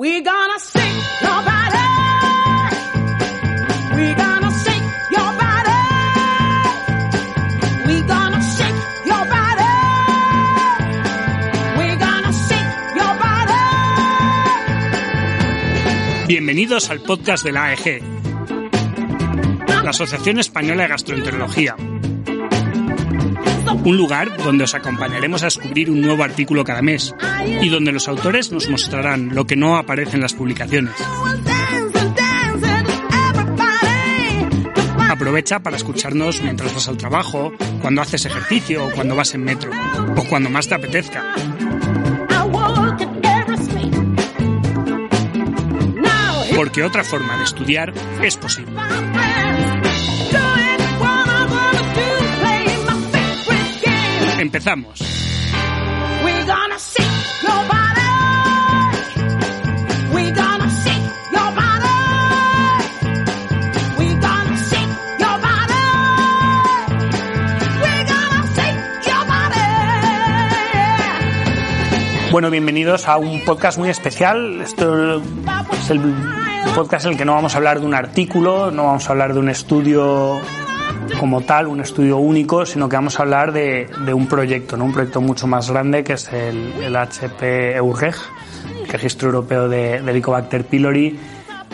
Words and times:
We're 0.00 0.22
gonna 0.22 0.60
sing 0.60 0.96
your 1.22 1.42
body. 1.42 1.88
We're 3.96 4.14
gonna 4.14 4.50
shake 4.62 4.88
your 5.10 5.32
body. 5.42 5.80
We're 7.84 8.06
gonna 8.06 8.40
shake 8.40 8.80
your 9.06 9.24
body. 9.34 9.74
We're 11.78 11.98
gonna 11.98 12.32
shake 12.46 12.72
your 12.94 13.12
body. 13.24 13.58
Bienvenidos 16.28 16.90
al 16.90 17.00
podcast 17.00 17.42
de 17.42 17.50
la 17.50 17.64
AEG, 17.70 18.00
la 19.82 19.90
Asociación 19.90 20.38
Española 20.38 20.82
de 20.82 20.88
Gastroenterología. 20.90 21.74
Un 23.84 23.96
lugar 23.96 24.36
donde 24.38 24.64
os 24.64 24.74
acompañaremos 24.74 25.42
a 25.42 25.46
descubrir 25.46 25.90
un 25.90 26.00
nuevo 26.00 26.22
artículo 26.24 26.64
cada 26.64 26.82
mes 26.82 27.14
y 27.60 27.68
donde 27.68 27.92
los 27.92 28.08
autores 28.08 28.50
nos 28.50 28.68
mostrarán 28.68 29.34
lo 29.34 29.46
que 29.46 29.56
no 29.56 29.76
aparece 29.76 30.16
en 30.16 30.22
las 30.22 30.34
publicaciones. 30.34 30.94
Aprovecha 35.08 35.58
para 35.60 35.76
escucharnos 35.76 36.42
mientras 36.42 36.74
vas 36.74 36.86
al 36.88 36.96
trabajo, 36.96 37.52
cuando 37.80 38.02
haces 38.02 38.26
ejercicio 38.26 38.86
o 38.86 38.90
cuando 38.90 39.16
vas 39.16 39.34
en 39.34 39.42
metro, 39.42 39.70
o 40.16 40.24
cuando 40.24 40.50
más 40.50 40.68
te 40.68 40.74
apetezca. 40.74 41.34
Porque 46.54 46.82
otra 46.82 47.04
forma 47.04 47.36
de 47.38 47.44
estudiar 47.44 47.92
es 48.22 48.36
posible. 48.36 48.72
Empezamos. 54.58 54.98
We're 56.24 56.44
gonna. 56.44 56.76
We're 60.12 60.34
gonna. 60.34 60.34
We're 60.34 60.34
gonna. 60.34 60.68
We're 63.98 64.20
gonna. 64.20 64.56
Bueno, 72.32 72.50
bienvenidos 72.50 73.06
a 73.06 73.16
un 73.16 73.44
podcast 73.44 73.78
muy 73.78 73.90
especial. 73.90 74.60
Esto 74.60 75.22
es 75.72 75.90
el 75.90 76.00
podcast 76.74 77.06
en 77.06 77.12
el 77.12 77.18
que 77.18 77.24
no 77.24 77.34
vamos 77.34 77.54
a 77.54 77.58
hablar 77.58 77.78
de 77.78 77.86
un 77.86 77.94
artículo, 77.94 78.72
no 78.72 78.86
vamos 78.86 79.08
a 79.08 79.12
hablar 79.12 79.34
de 79.34 79.38
un 79.38 79.50
estudio 79.50 80.40
como 81.18 81.42
tal, 81.42 81.66
un 81.66 81.80
estudio 81.80 82.18
único, 82.18 82.64
sino 82.64 82.88
que 82.88 82.96
vamos 82.96 83.18
a 83.18 83.22
hablar 83.22 83.52
de, 83.52 83.88
de 84.04 84.14
un 84.14 84.26
proyecto, 84.26 84.76
¿no? 84.76 84.84
un 84.84 84.92
proyecto 84.92 85.20
mucho 85.20 85.46
más 85.46 85.70
grande 85.70 86.04
que 86.04 86.14
es 86.14 86.32
el, 86.32 86.72
el 86.82 86.96
HP 86.96 87.76
EUREG, 87.76 88.14
el 88.82 88.88
Registro 88.88 89.28
Europeo 89.28 89.68
de, 89.68 89.96
Helicobacter 89.96 90.64
pylori, 90.64 91.18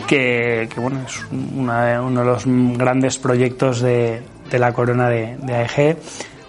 que, 0.07 0.67
bueno, 0.77 1.01
es 1.07 1.25
uno 1.31 2.19
de 2.19 2.25
los 2.25 2.43
grandes 2.45 3.17
proyectos 3.17 3.81
de, 3.81 4.21
de 4.49 4.59
la 4.59 4.73
corona 4.73 5.09
de, 5.09 5.37
de 5.37 5.55
AEG. 5.55 5.97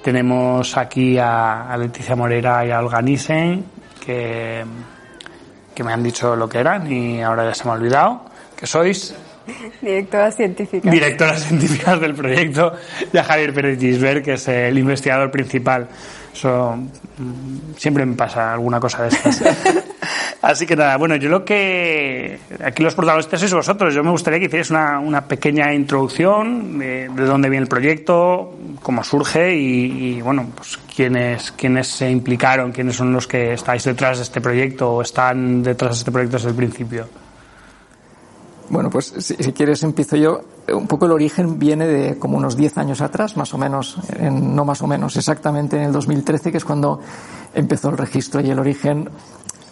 Tenemos 0.03 0.77
aquí 0.77 1.19
a, 1.19 1.71
a 1.71 1.77
Leticia 1.77 2.17
Moreira 2.17 2.65
y 2.67 2.71
a 2.71 2.81
Olga 2.81 3.01
Nissen, 3.03 3.65
que, 4.05 4.65
que 5.75 5.85
me 5.85 5.93
han 5.93 6.03
dicho 6.03 6.37
lo 6.37 6.49
que 6.49 6.59
eran 6.59 6.91
y 6.91 7.23
ahora 7.23 7.45
ya 7.45 7.55
se 7.55 7.65
me 7.65 7.71
ha 7.71 7.75
olvidado. 7.75 8.23
Que 8.57 8.67
sois 8.67 9.15
Directora 9.81 10.31
científica. 10.31 10.91
directoras 10.91 11.45
científicas 11.45 12.01
del 12.01 12.15
proyecto, 12.15 12.73
y 13.13 13.17
a 13.17 13.25
Javier 13.25 13.55
Pérez 13.55 13.79
Gisbert, 13.79 14.25
que 14.25 14.35
es 14.35 14.49
el 14.49 14.79
investigador 14.79 15.31
principal. 15.31 15.89
Eso 16.33 16.77
mm, 16.77 17.75
siempre 17.77 18.05
me 18.05 18.15
pasa 18.15 18.53
alguna 18.53 18.79
cosa 18.79 19.03
de 19.03 19.09
estas. 19.09 19.43
Así 20.43 20.67
que 20.67 20.77
nada, 20.77 20.97
bueno, 20.97 21.17
yo 21.17 21.29
lo 21.29 21.45
que. 21.45 22.39
Aquí 22.63 22.83
los 22.83 22.95
protagonistas 22.95 23.41
sois 23.41 23.55
vosotros. 23.55 23.95
Yo 23.95 24.05
me 24.05 24.11
gustaría 24.11 24.39
que 24.39 24.47
hicierais 24.47 24.71
una, 24.71 25.01
una 25.01 25.27
pequeña 25.27 25.73
introducción 25.73 26.79
de, 26.79 27.09
de 27.09 27.25
dónde 27.25 27.49
viene 27.49 27.63
el 27.63 27.69
proyecto, 27.69 28.55
cómo 28.83 29.03
surge 29.03 29.57
y, 29.57 30.19
y, 30.19 30.23
bueno, 30.23 30.47
pues 30.55 30.79
quiénes, 30.95 31.53
quiénes 31.53 31.89
se 31.89 32.11
implicaron, 32.11 32.71
quiénes 32.71 32.97
son 32.97 33.13
los 33.13 33.27
que 33.27 33.55
estáis 33.55 33.85
detrás 33.85 34.19
de 34.19 34.25
este 34.25 34.41
proyecto 34.41 34.93
o 34.93 35.03
están 35.03 35.63
detrás 35.63 35.93
de 35.93 35.99
este 35.99 36.13
proyecto 36.13 36.37
desde 36.37 36.51
el 36.51 36.55
principio. 36.55 37.09
Bueno, 38.69 38.91
pues 38.91 39.13
si, 39.19 39.35
si 39.37 39.53
quieres 39.53 39.83
empiezo 39.85 40.17
yo. 40.17 40.41
Un 40.75 40.89
poco 40.89 41.07
el 41.07 41.13
origen 41.13 41.59
viene 41.59 41.87
de 41.87 42.19
como 42.19 42.37
unos 42.37 42.57
10 42.57 42.79
años 42.79 43.01
atrás, 43.01 43.37
más 43.37 43.55
o 43.55 43.59
menos, 43.59 43.99
en- 44.19 44.57
no 44.57 44.65
más 44.65 44.83
o 44.83 44.87
menos, 44.89 45.17
exactamente 45.17 45.77
en 45.77 45.85
el 45.85 45.93
2013, 45.93 46.51
que 46.51 46.59
es 46.59 46.65
cuando 46.65 47.01
empezó 47.55 47.91
el 47.91 47.97
registro. 47.99 48.41
Y 48.41 48.51
el 48.51 48.59
origen, 48.59 49.09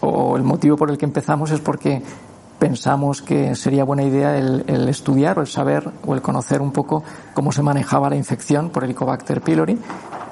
o 0.01 0.37
el 0.37 0.45
motivo 0.45 0.77
por 0.77 0.91
el 0.91 0.99
que 0.99 1.05
empezamos, 1.07 1.51
es 1.51 1.59
porque 1.61 2.03
pensamos 2.61 3.21
que 3.23 3.57
sería 3.57 3.83
buena 3.83 4.05
idea 4.05 4.39
el, 4.39 4.65
el 4.69 4.89
estudiar 4.89 5.39
o 5.39 5.43
el 5.43 5.49
saber 5.49 5.91
o 6.07 6.15
el 6.15 6.23
conocer 6.23 6.63
un 6.63 6.71
poco 6.71 7.03
cómo 7.35 7.51
se 7.51 7.63
manejaba 7.63 8.09
la 8.09 8.17
infección 8.17 8.71
por 8.71 8.85
Helicobacter 8.85 9.41
pylori, 9.41 9.77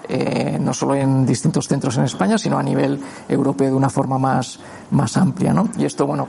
eh, 0.09 0.59
no 0.61 0.75
solo 0.75 0.95
en 0.95 1.25
distintos 1.25 1.69
centros 1.69 1.97
en 1.97 2.05
España, 2.05 2.39
sino 2.39 2.59
a 2.59 2.63
nivel 2.63 3.01
europeo 3.29 3.69
de 3.69 3.75
una 3.75 3.91
forma 3.91 4.19
más, 4.19 4.59
más 4.91 5.17
amplia. 5.17 5.53
¿no? 5.53 5.69
Y 5.77 5.85
esto, 5.85 6.07
bueno, 6.07 6.27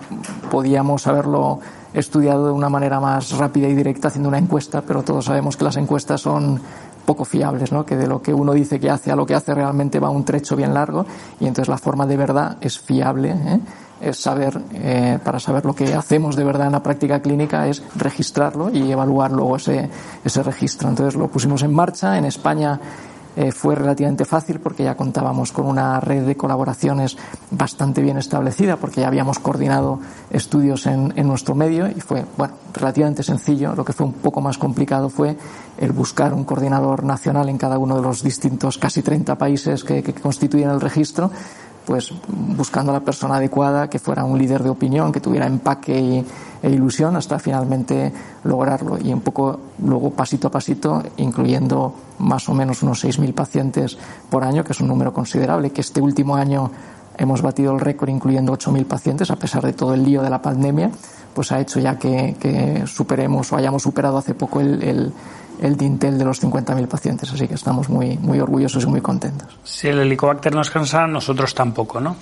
podíamos 0.51 1.07
haberlo 1.07 1.59
estudiado 1.93 2.47
de 2.47 2.51
una 2.51 2.69
manera 2.69 2.99
más 2.99 3.31
rápida 3.37 3.67
y 3.67 3.75
directa 3.75 4.07
haciendo 4.07 4.29
una 4.29 4.37
encuesta, 4.37 4.81
pero 4.81 5.03
todos 5.03 5.25
sabemos 5.25 5.57
que 5.57 5.63
las 5.63 5.77
encuestas 5.77 6.21
son 6.21 6.59
poco 7.05 7.25
fiables, 7.25 7.71
¿no? 7.71 7.85
que 7.85 7.97
de 7.97 8.07
lo 8.07 8.21
que 8.21 8.33
uno 8.33 8.53
dice 8.53 8.79
que 8.79 8.89
hace 8.89 9.11
a 9.11 9.15
lo 9.15 9.25
que 9.25 9.35
hace 9.35 9.53
realmente 9.53 9.99
va 9.99 10.09
un 10.09 10.23
trecho 10.23 10.55
bien 10.55 10.73
largo 10.73 11.05
y 11.39 11.47
entonces 11.47 11.67
la 11.67 11.77
forma 11.77 12.05
de 12.05 12.17
verdad 12.17 12.57
es 12.61 12.79
fiable. 12.79 13.31
¿eh? 13.31 13.59
es 14.03 14.17
saber, 14.17 14.59
eh, 14.73 15.17
para 15.23 15.39
saber 15.39 15.65
lo 15.65 15.73
que 15.73 15.93
hacemos 15.93 16.35
de 16.35 16.43
verdad 16.43 16.67
en 16.67 16.73
la 16.73 16.83
práctica 16.83 17.21
clínica, 17.21 17.67
es 17.67 17.81
registrarlo 17.95 18.69
y 18.69 18.91
evaluar 18.91 19.31
luego 19.31 19.55
ese, 19.55 19.89
ese 20.23 20.43
registro. 20.43 20.89
Entonces 20.89 21.15
lo 21.15 21.29
pusimos 21.29 21.63
en 21.63 21.73
marcha. 21.73 22.17
En 22.17 22.25
España 22.25 22.79
eh, 23.35 23.51
fue 23.51 23.75
relativamente 23.75 24.25
fácil 24.25 24.59
porque 24.59 24.83
ya 24.83 24.95
contábamos 24.95 25.51
con 25.51 25.65
una 25.65 25.99
red 25.99 26.25
de 26.25 26.37
colaboraciones 26.37 27.17
bastante 27.51 28.01
bien 28.01 28.17
establecida 28.17 28.77
porque 28.77 29.01
ya 29.01 29.07
habíamos 29.07 29.39
coordinado 29.39 29.99
estudios 30.29 30.85
en, 30.85 31.13
en 31.15 31.27
nuestro 31.27 31.55
medio 31.55 31.87
y 31.87 31.99
fue, 32.01 32.25
bueno, 32.37 32.53
relativamente 32.73 33.23
sencillo. 33.23 33.75
Lo 33.75 33.85
que 33.85 33.93
fue 33.93 34.05
un 34.05 34.13
poco 34.13 34.41
más 34.41 34.57
complicado 34.57 35.09
fue 35.09 35.37
el 35.77 35.91
buscar 35.91 36.33
un 36.33 36.43
coordinador 36.43 37.03
nacional 37.03 37.49
en 37.49 37.57
cada 37.57 37.77
uno 37.77 37.95
de 37.95 38.01
los 38.01 38.23
distintos 38.23 38.77
casi 38.77 39.01
30 39.01 39.35
países 39.37 39.83
que, 39.83 40.03
que 40.03 40.13
constituyen 40.13 40.69
el 40.69 40.81
registro 40.81 41.31
pues 41.85 42.13
buscando 42.27 42.91
a 42.91 42.95
la 42.95 43.01
persona 43.01 43.35
adecuada, 43.35 43.89
que 43.89 43.99
fuera 43.99 44.23
un 44.23 44.37
líder 44.37 44.63
de 44.63 44.69
opinión, 44.69 45.11
que 45.11 45.19
tuviera 45.19 45.47
empaque 45.47 45.99
y, 45.99 46.25
e 46.61 46.69
ilusión, 46.69 47.15
hasta 47.15 47.39
finalmente 47.39 48.13
lograrlo. 48.43 48.97
Y 48.97 49.11
un 49.11 49.21
poco 49.21 49.59
luego 49.79 50.11
pasito 50.11 50.47
a 50.47 50.51
pasito, 50.51 51.03
incluyendo 51.17 51.93
más 52.19 52.47
o 52.47 52.53
menos 52.53 52.83
unos 52.83 53.03
6.000 53.03 53.33
pacientes 53.33 53.97
por 54.29 54.43
año, 54.43 54.63
que 54.63 54.71
es 54.71 54.79
un 54.79 54.87
número 54.87 55.13
considerable, 55.13 55.71
que 55.71 55.81
este 55.81 55.99
último 55.99 56.35
año 56.35 56.71
hemos 57.17 57.41
batido 57.41 57.73
el 57.73 57.79
récord 57.79 58.09
incluyendo 58.09 58.53
8.000 58.53 58.85
pacientes, 58.85 59.31
a 59.31 59.35
pesar 59.35 59.63
de 59.63 59.73
todo 59.73 59.93
el 59.93 60.03
lío 60.03 60.21
de 60.21 60.29
la 60.29 60.41
pandemia, 60.41 60.89
pues 61.33 61.51
ha 61.51 61.59
hecho 61.59 61.79
ya 61.79 61.97
que, 61.97 62.83
superemos 62.87 63.51
o 63.51 63.57
hayamos 63.57 63.83
superado 63.83 64.17
hace 64.17 64.33
poco 64.33 64.61
el, 64.61 65.13
el 65.65 65.77
dintel 65.77 66.17
de 66.17 66.25
los 66.25 66.41
50.000 66.43 66.87
pacientes. 66.87 67.31
Así 67.31 67.47
que 67.47 67.53
estamos 67.55 67.89
muy, 67.89 68.17
muy 68.17 68.39
orgullosos 68.39 68.83
y 68.83 68.87
muy 68.87 69.01
contentos. 69.01 69.57
Si 69.63 69.87
el 69.87 69.99
helicobacter 69.99 70.53
nos 70.53 70.69
cansa, 70.69 71.07
nosotros 71.07 71.53
tampoco, 71.55 71.99
¿no? 71.99 72.15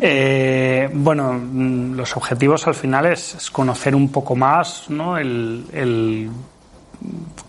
Eh, 0.00 0.88
bueno, 0.94 1.32
mm, 1.34 1.94
los 1.94 2.16
objetivos 2.16 2.66
al 2.66 2.74
final 2.74 3.06
es, 3.06 3.50
conocer 3.50 3.94
un 3.94 4.08
poco 4.10 4.34
más, 4.36 4.84
¿no? 4.88 5.16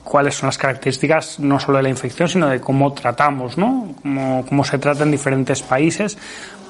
Cuáles 0.04 0.36
son 0.36 0.48
las 0.48 0.58
características 0.58 1.40
no 1.40 1.60
solo 1.60 1.78
de 1.78 1.84
la 1.84 1.90
infección, 1.90 2.28
sino 2.28 2.48
de 2.48 2.60
cómo 2.62 2.94
tratamos, 2.94 3.58
¿no? 3.58 3.94
Cómo, 4.02 4.46
cómo 4.48 4.64
se 4.64 4.78
trata 4.80 5.04
en 5.04 5.12
diferentes 5.12 5.62
países. 5.62 6.18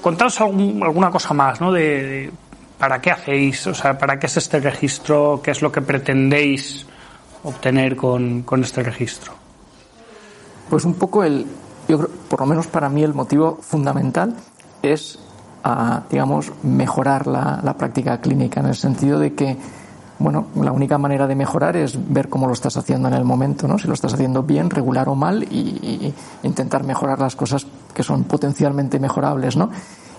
Contaos 0.01 0.39
algún- 0.41 0.81
alguna 0.83 1.09
cosa 1.11 1.33
más, 1.33 1.61
¿no? 1.61 1.71
De 1.71 2.31
para 2.77 2.99
qué 2.99 3.11
hacéis, 3.11 3.67
o 3.67 3.75
sea, 3.75 3.95
para 3.97 4.17
qué 4.17 4.25
es 4.25 4.37
este 4.37 4.59
registro, 4.59 5.39
qué 5.43 5.51
es 5.51 5.61
lo 5.61 5.71
que 5.71 5.81
pretendéis 5.81 6.87
obtener 7.43 7.95
con, 7.95 8.43
con 8.43 8.61
este 8.63 8.83
registro. 8.83 9.33
Pues 10.69 10.85
un 10.85 10.93
poco 10.93 11.23
el, 11.23 11.45
yo 11.87 11.97
creo, 11.97 12.09
por 12.29 12.39
lo 12.41 12.45
menos 12.45 12.67
para 12.67 12.89
mí 12.89 13.03
el 13.03 13.13
motivo 13.13 13.57
fundamental 13.61 14.35
es 14.81 15.19
a, 15.63 16.03
digamos, 16.09 16.51
mejorar 16.63 17.27
la, 17.27 17.59
la 17.63 17.77
práctica 17.77 18.19
clínica, 18.19 18.61
en 18.61 18.67
el 18.67 18.75
sentido 18.75 19.19
de 19.19 19.33
que 19.33 19.57
bueno, 20.17 20.47
la 20.55 20.71
única 20.71 20.99
manera 20.99 21.25
de 21.25 21.33
mejorar 21.33 21.75
es 21.75 21.97
ver 22.13 22.29
cómo 22.29 22.45
lo 22.45 22.53
estás 22.53 22.77
haciendo 22.77 23.07
en 23.07 23.15
el 23.15 23.23
momento, 23.23 23.67
¿no? 23.67 23.79
Si 23.79 23.87
lo 23.87 23.95
estás 23.95 24.13
haciendo 24.13 24.43
bien, 24.43 24.69
regular 24.69 25.09
o 25.09 25.15
mal 25.15 25.43
y 25.43 26.13
intentar 26.43 26.83
mejorar 26.83 27.19
las 27.19 27.35
cosas 27.35 27.65
que 27.93 28.03
son 28.03 28.25
potencialmente 28.25 28.99
mejorables, 28.99 29.57
¿no? 29.57 29.71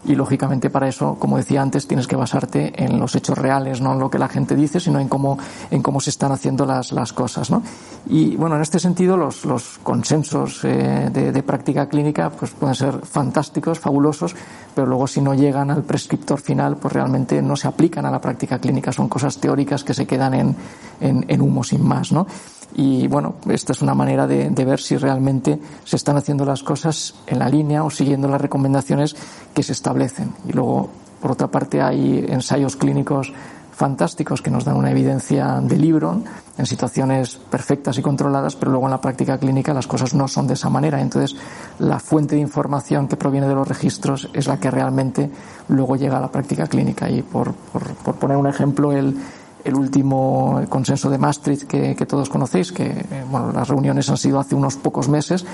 Y 0.04 0.14
lógicamente 0.14 0.70
para 0.70 0.88
eso, 0.88 1.16
como 1.18 1.36
decía 1.36 1.62
antes, 1.62 1.86
tienes 1.86 2.06
que 2.06 2.16
basarte 2.16 2.72
en 2.82 2.98
los 2.98 3.14
hechos 3.14 3.38
reales, 3.38 3.80
no 3.80 3.92
en 3.92 4.00
lo 4.00 4.10
que 4.10 4.18
la 4.18 4.28
gente 4.28 4.56
dice, 4.56 4.80
sino 4.80 4.98
en 4.98 5.08
cómo, 5.08 5.38
en 5.70 5.82
cómo 5.82 6.00
se 6.00 6.10
están 6.10 6.32
haciendo 6.32 6.66
las, 6.66 6.92
las 6.92 7.12
cosas. 7.12 7.50
¿no? 7.50 7.62
Y 8.06 8.36
bueno, 8.36 8.56
en 8.56 8.62
este 8.62 8.80
sentido, 8.80 9.16
los, 9.16 9.44
los 9.44 9.78
consensos 9.82 10.64
eh, 10.64 11.08
de, 11.12 11.30
de, 11.30 11.42
práctica 11.42 11.88
clínica 11.88 12.30
pues 12.30 12.50
pueden 12.50 12.74
ser 12.74 13.00
fantásticos, 13.04 13.78
fabulosos, 13.78 14.34
pero 14.74 14.86
luego 14.86 15.06
si 15.06 15.20
no 15.20 15.34
llegan 15.34 15.70
al 15.70 15.84
prescriptor 15.84 16.40
final, 16.40 16.76
pues 16.76 16.92
realmente 16.92 17.40
no 17.40 17.54
se 17.56 17.68
aplican 17.68 18.04
a 18.04 18.10
la 18.10 18.20
práctica 18.20 18.58
clínica, 18.58 18.92
son 18.92 19.08
cosas 19.08 19.38
teóricas 19.38 19.84
que 19.84 19.94
se 19.94 20.06
quedan 20.06 20.34
en, 20.34 20.56
en, 21.00 21.24
en 21.28 21.40
humo 21.40 21.62
sin 21.62 21.86
más. 21.86 22.10
¿no? 22.10 22.26
Y 22.74 23.06
bueno, 23.06 23.34
esta 23.50 23.72
es 23.72 23.82
una 23.82 23.94
manera 23.94 24.26
de, 24.26 24.50
ver 24.64 24.80
si 24.80 24.96
realmente 24.96 25.60
se 25.84 25.96
están 25.96 26.16
haciendo 26.16 26.44
las 26.44 26.62
cosas 26.62 27.14
en 27.26 27.38
la 27.38 27.48
línea 27.48 27.84
o 27.84 27.90
siguiendo 27.90 28.28
las 28.28 28.40
recomendaciones 28.40 29.14
que 29.54 29.62
se 29.62 29.72
establecen. 29.72 30.32
Y 30.48 30.52
luego, 30.52 30.88
por 31.20 31.32
otra 31.32 31.48
parte, 31.48 31.82
hay 31.82 32.24
ensayos 32.28 32.76
clínicos 32.76 33.32
fantásticos 33.72 34.42
que 34.42 34.50
nos 34.50 34.64
dan 34.64 34.76
una 34.76 34.90
evidencia 34.90 35.58
de 35.60 35.76
libro 35.76 36.22
en 36.56 36.66
situaciones 36.66 37.36
perfectas 37.36 37.98
y 37.98 38.02
controladas, 38.02 38.54
pero 38.54 38.70
luego 38.70 38.86
en 38.86 38.92
la 38.92 39.00
práctica 39.00 39.38
clínica 39.38 39.74
las 39.74 39.86
cosas 39.86 40.14
no 40.14 40.28
son 40.28 40.46
de 40.46 40.54
esa 40.54 40.70
manera. 40.70 41.00
Entonces, 41.00 41.36
la 41.78 41.98
fuente 41.98 42.36
de 42.36 42.42
información 42.42 43.08
que 43.08 43.16
proviene 43.16 43.48
de 43.48 43.54
los 43.54 43.66
registros 43.66 44.28
es 44.34 44.46
la 44.46 44.60
que 44.60 44.70
realmente 44.70 45.30
luego 45.68 45.96
llega 45.96 46.18
a 46.18 46.20
la 46.20 46.30
práctica 46.30 46.66
clínica. 46.66 47.10
Y 47.10 47.22
por, 47.22 47.54
por 47.54 48.14
poner 48.16 48.36
un 48.36 48.46
ejemplo, 48.46 48.92
el, 48.92 49.16
el 49.64 49.74
último 49.74 50.62
consenso 50.68 51.10
de 51.10 51.18
Maastricht 51.18 51.64
que, 51.64 52.06
todos 52.06 52.28
conocéis, 52.28 52.72
que 52.72 52.84
eh, 52.84 53.24
bueno, 53.28 53.52
las 53.52 53.68
reuniones 53.68 54.08
han 54.10 54.16
sido 54.16 54.40
hace 54.40 54.54
unos 54.54 54.76
pocos 54.76 55.08
meses, 55.08 55.44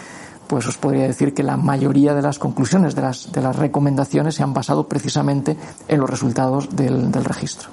pues 0.47 0.67
os 0.67 0.79
podría 0.79 1.07
decir 1.07 1.35
que 1.35 1.43
la 1.43 1.57
mayoría 1.57 2.15
de 2.15 2.23
las 2.23 2.39
conclusiones, 2.39 2.95
de 2.95 3.03
las, 3.03 3.31
de 3.31 3.43
las 3.43 3.57
recomendaciones, 3.57 4.35
se 4.35 4.43
han 4.43 4.55
basado 4.55 4.89
precisamente 4.89 5.57
en 5.87 6.01
los 6.01 6.09
resultados 6.09 6.75
del, 6.75 7.13
registro. 7.13 7.69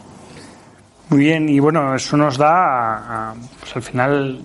Muy 1.09 1.19
bien, 1.19 1.47
y 1.47 1.59
bueno, 1.59 1.95
eso 1.95 2.17
nos 2.17 2.37
da, 2.37 3.33
pues 3.59 3.75
al 3.75 3.81
final, 3.83 4.41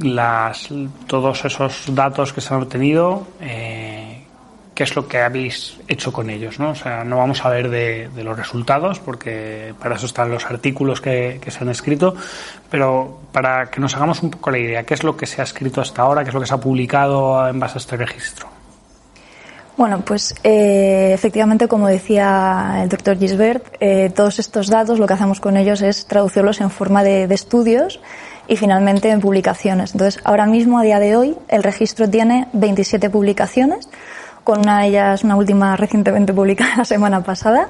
las, 0.00 0.68
todos 1.06 1.44
esos 1.44 1.84
datos 1.94 2.32
que 2.32 2.40
se 2.40 2.54
han 2.54 2.62
obtenido. 2.62 3.26
Eh, 3.40 4.05
qué 4.76 4.82
es 4.84 4.94
lo 4.94 5.08
que 5.08 5.18
habéis 5.18 5.78
hecho 5.88 6.12
con 6.12 6.28
ellos, 6.28 6.60
¿no? 6.60 6.70
O 6.70 6.74
sea, 6.74 7.02
no 7.02 7.16
vamos 7.16 7.42
a 7.46 7.48
ver 7.48 7.70
de, 7.70 8.10
los 8.22 8.36
resultados, 8.36 9.00
porque 9.00 9.74
para 9.80 9.96
eso 9.96 10.04
están 10.04 10.30
los 10.30 10.44
artículos 10.44 11.00
que, 11.00 11.40
se 11.48 11.58
han 11.60 11.70
escrito, 11.70 12.14
pero 12.70 13.20
para 13.32 13.70
que 13.70 13.80
nos 13.80 13.96
hagamos 13.96 14.22
un 14.22 14.30
poco 14.30 14.50
la 14.50 14.58
idea, 14.58 14.84
¿qué 14.84 14.92
es 14.92 15.02
lo 15.02 15.16
que 15.16 15.24
se 15.24 15.40
ha 15.40 15.44
escrito 15.44 15.80
hasta 15.80 16.02
ahora? 16.02 16.22
¿Qué 16.22 16.28
es 16.28 16.34
lo 16.34 16.40
que 16.40 16.46
se 16.46 16.52
ha 16.52 16.60
publicado 16.60 17.48
en 17.48 17.58
base 17.58 17.78
a 17.78 17.80
este 17.80 17.96
registro? 17.96 18.48
Bueno, 19.78 20.02
pues 20.04 20.34
eh, 20.44 21.10
efectivamente, 21.14 21.68
como 21.68 21.88
decía 21.88 22.80
el 22.82 22.90
doctor 22.90 23.18
Gisbert, 23.18 23.76
eh, 23.80 24.12
todos 24.14 24.38
estos 24.38 24.68
datos 24.68 24.98
lo 24.98 25.06
que 25.06 25.14
hacemos 25.14 25.40
con 25.40 25.56
ellos 25.56 25.80
es 25.80 26.06
traducirlos 26.06 26.60
en 26.60 26.70
forma 26.70 27.02
de, 27.02 27.26
de 27.26 27.34
estudios 27.34 27.98
y 28.46 28.56
finalmente 28.56 29.10
en 29.10 29.20
publicaciones. 29.20 29.92
Entonces, 29.92 30.20
ahora 30.24 30.46
mismo, 30.46 30.78
a 30.78 30.82
día 30.82 30.98
de 30.98 31.16
hoy, 31.16 31.36
el 31.48 31.62
registro 31.62 32.08
tiene 32.08 32.48
27 32.52 33.10
publicaciones, 33.10 33.88
con 34.46 34.60
una 34.60 34.80
de 34.80 34.86
ellas, 34.86 35.24
una 35.24 35.34
última 35.34 35.76
recientemente 35.76 36.32
publicada 36.32 36.74
la 36.78 36.84
semana 36.84 37.22
pasada. 37.22 37.68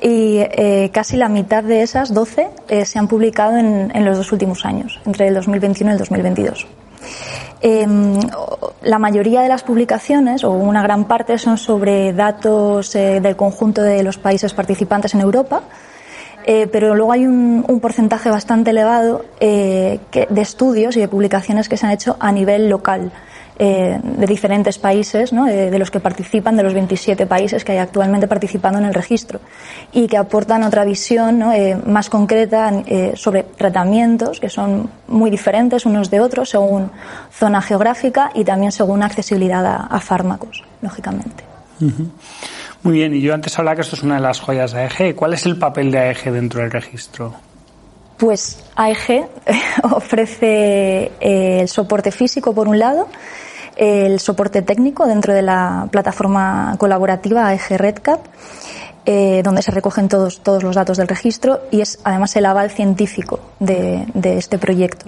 Y 0.00 0.36
eh, 0.38 0.90
casi 0.92 1.16
la 1.16 1.28
mitad 1.28 1.64
de 1.64 1.82
esas 1.82 2.12
12 2.12 2.50
eh, 2.68 2.84
se 2.84 2.98
han 2.98 3.08
publicado 3.08 3.56
en, 3.56 3.90
en, 3.94 4.04
los 4.04 4.18
dos 4.18 4.30
últimos 4.32 4.66
años, 4.66 5.00
entre 5.06 5.28
el 5.28 5.34
2021 5.34 5.90
y 5.90 5.94
el 5.94 5.98
2022. 5.98 6.66
Eh, 7.66 7.86
la 8.82 8.98
mayoría 8.98 9.40
de 9.40 9.48
las 9.48 9.62
publicaciones, 9.62 10.44
o 10.44 10.50
una 10.50 10.82
gran 10.82 11.06
parte, 11.06 11.38
son 11.38 11.56
sobre 11.56 12.12
datos 12.12 12.94
eh, 12.94 13.20
del 13.22 13.36
conjunto 13.36 13.80
de 13.80 14.02
los 14.02 14.18
países 14.18 14.52
participantes 14.52 15.14
en 15.14 15.22
Europa, 15.22 15.62
eh, 16.44 16.66
pero 16.66 16.94
luego 16.94 17.12
hay 17.12 17.26
un, 17.26 17.64
porcentaje 17.80 18.28
bastante 18.28 18.70
elevado 18.70 19.24
de 19.40 19.98
estudios 20.36 20.94
y 20.98 21.00
de 21.00 21.08
publicaciones 21.08 21.70
que 21.70 21.78
se 21.78 21.86
han 21.86 21.92
hecho 21.92 22.18
a 22.20 22.32
nivel 22.32 22.68
local 22.68 23.10
eh, 23.56 24.00
de 24.02 24.26
diferentes 24.26 24.78
países, 24.78 25.32
¿no? 25.32 25.44
de, 25.44 25.78
los 25.78 25.90
que 25.90 26.00
participan, 26.00 26.56
de 26.56 26.64
los 26.64 26.74
27 26.74 27.24
países 27.26 27.62
que 27.62 27.70
hay 27.70 27.78
actualmente 27.78 28.26
participando 28.26 28.80
en 28.80 28.86
el 28.86 28.94
registro, 28.94 29.40
y 29.92 30.08
que 30.08 30.16
aportan 30.16 30.64
otra 30.64 30.84
visión 30.84 31.38
¿no? 31.38 31.52
eh, 31.52 31.76
más 31.86 32.10
concreta 32.10 32.72
eh, 32.86 33.12
sobre 33.14 33.44
tratamientos 33.44 34.40
que 34.40 34.48
son 34.48 34.90
muy 35.06 35.30
diferentes 35.30 35.86
unos 35.86 36.10
de 36.10 36.20
otros 36.20 36.50
según 36.50 36.90
zona 37.30 37.62
geográfica 37.62 38.32
y 38.34 38.42
también 38.42 38.72
según 38.72 39.04
accesibilidad 39.04 39.64
a, 39.88 40.00
fármacos, 40.00 40.64
lógicamente. 40.82 41.44
Muy 42.82 42.94
bien, 42.94 43.14
y 43.14 43.20
yo 43.20 43.34
antes 43.34 43.56
hablaba 43.56 43.76
que 43.76 43.82
esto 43.82 43.94
es 43.94 44.02
una 44.02 44.16
de 44.16 44.20
las 44.20 44.40
joyas 44.40 44.72
de 44.72 44.80
AEG. 44.80 45.14
¿Cuál 45.14 45.34
es 45.34 45.46
el 45.46 45.58
papel 45.58 45.92
de 45.92 45.98
AEG 45.98 46.32
dentro 46.32 46.60
del 46.60 46.72
registro? 46.72 47.34
Pues 48.16 48.64
AEG 48.76 49.28
ofrece 49.82 51.12
eh, 51.20 51.60
el 51.60 51.68
soporte 51.68 52.12
físico 52.12 52.54
por 52.54 52.68
un 52.68 52.78
lado, 52.78 53.08
el 53.76 54.20
soporte 54.20 54.62
técnico 54.62 55.06
dentro 55.06 55.34
de 55.34 55.42
la 55.42 55.88
plataforma 55.90 56.76
colaborativa 56.78 57.48
AEG 57.48 57.76
RedCap, 57.76 58.20
eh, 59.06 59.42
donde 59.44 59.62
se 59.62 59.72
recogen 59.72 60.08
todos, 60.08 60.42
todos 60.42 60.62
los 60.62 60.76
datos 60.76 60.96
del 60.96 61.08
registro 61.08 61.60
y 61.70 61.80
es 61.80 61.98
además 62.04 62.34
el 62.36 62.46
aval 62.46 62.70
científico 62.70 63.40
de, 63.58 64.06
este 64.38 64.58
proyecto. 64.58 65.06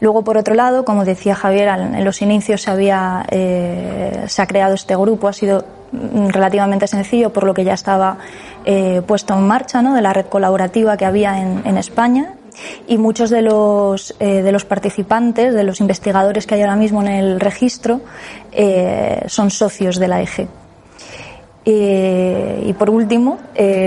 Luego, 0.00 0.22
por 0.22 0.36
otro 0.36 0.54
lado, 0.54 0.84
como 0.84 1.04
decía 1.04 1.34
Javier, 1.34 1.68
en 1.68 2.04
los 2.04 2.20
inicios 2.20 2.62
se, 2.62 2.70
había, 2.70 3.24
eh, 3.30 4.26
se 4.28 4.42
ha 4.42 4.46
creado 4.46 4.74
este 4.74 4.94
grupo, 4.94 5.26
ha 5.26 5.32
sido 5.32 5.64
relativamente 5.92 6.86
sencillo, 6.86 7.32
por 7.32 7.44
lo 7.44 7.54
que 7.54 7.64
ya 7.64 7.74
estaba 7.74 8.18
puesto 9.06 9.34
en 9.34 9.46
marcha, 9.46 9.82
¿no? 9.82 9.94
de 9.94 10.02
la 10.02 10.12
red 10.12 10.26
colaborativa 10.26 10.96
que 10.96 11.04
había 11.04 11.38
en 11.40 11.76
España 11.76 12.34
y 12.86 12.98
muchos 12.98 13.30
de 13.30 13.42
los, 13.42 14.14
eh, 14.18 14.42
de 14.42 14.52
los 14.52 14.64
participantes, 14.64 15.54
de 15.54 15.64
los 15.64 15.80
investigadores 15.80 16.46
que 16.46 16.54
hay 16.54 16.62
ahora 16.62 16.76
mismo 16.76 17.02
en 17.02 17.08
el 17.08 17.40
registro, 17.40 18.00
eh, 18.52 19.22
son 19.26 19.50
socios 19.50 19.98
de 19.98 20.08
la 20.08 20.22
EG. 20.22 20.48
Eh, 21.64 22.64
y 22.66 22.72
por 22.72 22.90
último, 22.90 23.38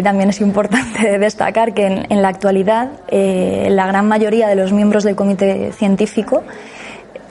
también 0.03 0.29
es 0.29 0.39
importante 0.39 1.17
destacar 1.19 1.73
que 1.73 1.85
en, 1.85 2.21
la 2.21 2.29
actualidad 2.29 2.89
la 3.11 3.87
gran 3.87 4.07
mayoría 4.07 4.47
de 4.47 4.55
los 4.55 4.71
miembros 4.71 5.03
del 5.03 5.15
comité 5.15 5.73
científico 5.73 6.43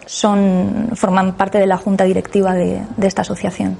son, 0.04 0.90
forman 0.94 1.34
parte 1.34 1.58
de 1.58 1.66
la 1.66 1.78
junta 1.78 2.04
directiva 2.04 2.52
de 2.54 3.06
esta 3.06 3.22
asociación. 3.22 3.78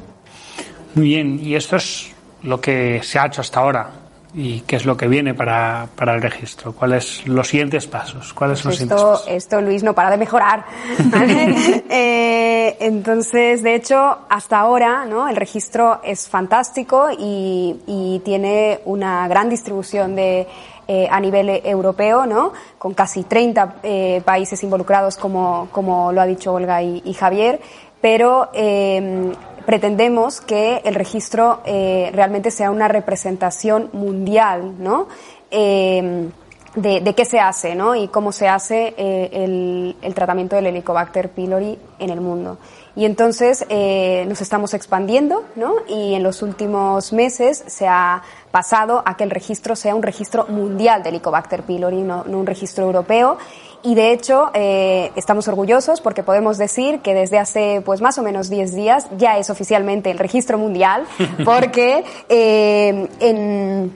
Muy 0.94 1.08
bien, 1.08 1.38
y 1.42 1.54
esto 1.54 1.76
es 1.76 2.12
lo 2.42 2.60
que 2.60 3.00
se 3.02 3.18
ha 3.18 3.26
hecho 3.26 3.42
hasta 3.42 3.60
ahora 3.60 4.03
y 4.34 4.60
qué 4.62 4.76
es 4.76 4.84
lo 4.84 4.96
que 4.96 5.06
viene 5.06 5.32
para, 5.32 5.88
para 5.94 6.14
el 6.14 6.22
registro. 6.22 6.72
¿Cuáles 6.72 7.26
los 7.26 7.48
siguientes 7.48 7.86
pasos? 7.86 8.34
¿Cuáles 8.34 8.60
pues 8.62 8.76
son 8.76 8.84
esto, 8.84 8.94
los 8.94 9.02
siguientes 9.02 9.26
pasos? 9.26 9.44
Esto, 9.44 9.60
Luis, 9.60 9.82
no 9.82 9.94
para 9.94 10.10
de 10.10 10.16
mejorar. 10.16 10.64
¿vale? 11.04 11.84
eh, 11.88 12.76
entonces, 12.80 13.62
de 13.62 13.76
hecho, 13.76 14.18
hasta 14.28 14.58
ahora, 14.58 15.04
¿no? 15.06 15.28
El 15.28 15.36
registro 15.36 16.00
es 16.02 16.28
fantástico 16.28 17.08
y, 17.16 17.76
y 17.86 18.20
tiene 18.24 18.80
una 18.84 19.28
gran 19.28 19.48
distribución 19.48 20.16
de 20.16 20.48
eh, 20.86 21.08
a 21.10 21.18
nivel 21.18 21.48
europeo, 21.64 22.26
¿no? 22.26 22.52
Con 22.76 22.92
casi 22.92 23.22
30 23.22 23.76
eh, 23.82 24.22
países 24.22 24.62
involucrados, 24.64 25.16
como, 25.16 25.68
como 25.72 26.12
lo 26.12 26.20
ha 26.20 26.26
dicho 26.26 26.52
Olga 26.52 26.82
y, 26.82 27.00
y 27.06 27.14
Javier, 27.14 27.58
pero 28.02 28.50
eh, 28.52 29.32
pretendemos 29.66 30.40
que 30.40 30.82
el 30.84 30.94
registro 30.94 31.60
eh, 31.64 32.10
realmente 32.12 32.50
sea 32.50 32.70
una 32.70 32.88
representación 32.88 33.90
mundial, 33.92 34.74
¿no? 34.78 35.08
Eh, 35.50 36.30
de, 36.76 37.00
de, 37.00 37.14
qué 37.14 37.24
se 37.24 37.38
hace, 37.38 37.74
¿no? 37.74 37.94
Y 37.94 38.08
cómo 38.08 38.32
se 38.32 38.48
hace 38.48 38.94
eh, 38.96 39.30
el, 39.32 39.96
el, 40.02 40.14
tratamiento 40.14 40.56
del 40.56 40.66
Helicobacter 40.66 41.30
pylori 41.30 41.78
en 41.98 42.10
el 42.10 42.20
mundo. 42.20 42.58
Y 42.96 43.04
entonces 43.04 43.64
eh, 43.68 44.24
nos 44.28 44.40
estamos 44.40 44.74
expandiendo, 44.74 45.44
¿no? 45.56 45.74
Y 45.88 46.14
en 46.14 46.22
los 46.22 46.42
últimos 46.42 47.12
meses 47.12 47.62
se 47.66 47.86
ha 47.86 48.22
pasado 48.50 49.02
a 49.04 49.16
que 49.16 49.24
el 49.24 49.30
registro 49.30 49.76
sea 49.76 49.94
un 49.94 50.02
registro 50.02 50.46
mundial 50.48 51.02
del 51.02 51.14
Helicobacter 51.14 51.62
pylori, 51.62 52.02
no, 52.02 52.24
no 52.24 52.38
un 52.38 52.46
registro 52.46 52.84
europeo 52.84 53.38
y 53.84 53.94
de 53.94 54.12
hecho 54.12 54.50
eh, 54.54 55.12
estamos 55.14 55.46
orgullosos 55.46 56.00
porque 56.00 56.22
podemos 56.22 56.58
decir 56.58 57.00
que 57.00 57.14
desde 57.14 57.38
hace 57.38 57.82
pues 57.84 58.00
más 58.00 58.18
o 58.18 58.22
menos 58.22 58.48
10 58.48 58.74
días 58.74 59.06
ya 59.18 59.38
es 59.38 59.50
oficialmente 59.50 60.10
el 60.10 60.18
registro 60.18 60.58
mundial 60.58 61.04
porque 61.44 62.02
eh, 62.28 63.08
en, 63.20 63.92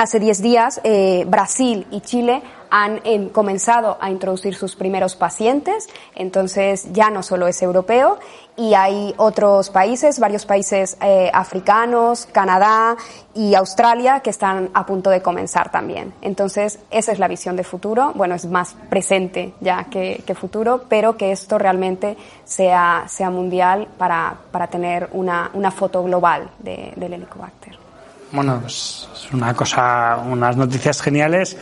hace 0.00 0.18
10 0.18 0.40
días 0.40 0.80
eh, 0.82 1.24
Brasil 1.28 1.86
y 1.90 2.00
Chile 2.00 2.42
han 2.70 3.02
em, 3.04 3.28
comenzado 3.28 3.98
a 4.00 4.10
introducir 4.10 4.54
sus 4.54 4.74
primeros 4.74 5.14
pacientes, 5.14 5.90
entonces 6.14 6.90
ya 6.92 7.10
no 7.10 7.22
solo 7.22 7.46
es 7.48 7.60
europeo 7.60 8.18
y 8.56 8.72
hay 8.72 9.12
otros 9.18 9.68
países, 9.68 10.18
varios 10.18 10.46
países 10.46 10.96
eh, 11.02 11.30
africanos, 11.34 12.26
Canadá 12.32 12.96
y 13.34 13.54
Australia 13.54 14.20
que 14.20 14.30
están 14.30 14.70
a 14.72 14.86
punto 14.86 15.10
de 15.10 15.20
comenzar 15.20 15.70
también. 15.70 16.14
Entonces 16.22 16.78
esa 16.90 17.12
es 17.12 17.18
la 17.18 17.28
visión 17.28 17.54
de 17.56 17.64
futuro, 17.64 18.12
bueno, 18.14 18.36
es 18.36 18.46
más 18.46 18.76
presente 18.88 19.52
ya 19.60 19.84
que, 19.84 20.24
futuro, 20.34 20.84
pero 20.88 21.18
que 21.18 21.30
esto 21.30 21.58
realmente 21.58 22.16
sea, 22.44 23.04
sea 23.06 23.28
mundial 23.28 23.86
para, 23.98 24.34
para 24.50 24.68
tener 24.68 25.10
una, 25.12 25.50
una 25.52 25.70
foto 25.70 26.02
global 26.02 26.48
de, 26.58 26.94
del 26.96 27.12
Helicobacter. 27.12 27.89
Bueno, 28.32 28.62
es 28.66 29.08
una 29.32 29.54
cosa, 29.54 30.22
unas 30.24 30.56
noticias 30.56 31.00
geniales. 31.02 31.56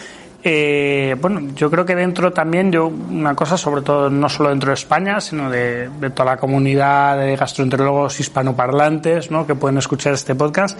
Eh, 0.44 1.16
bueno, 1.20 1.40
yo 1.54 1.70
creo 1.70 1.84
que 1.84 1.96
dentro 1.96 2.32
también, 2.32 2.70
yo 2.70 2.86
una 2.86 3.34
cosa, 3.34 3.56
sobre 3.56 3.82
todo 3.82 4.08
no 4.08 4.28
solo 4.28 4.50
dentro 4.50 4.68
de 4.68 4.74
España, 4.74 5.20
sino 5.20 5.50
de, 5.50 5.90
toda 6.14 6.32
la 6.32 6.36
comunidad 6.36 7.18
de 7.18 7.36
gastroenterólogos 7.36 8.20
hispanoparlantes 8.20 9.30
¿no? 9.30 9.46
que 9.46 9.54
pueden 9.54 9.78
escuchar 9.78 10.14
este 10.14 10.34
podcast. 10.34 10.78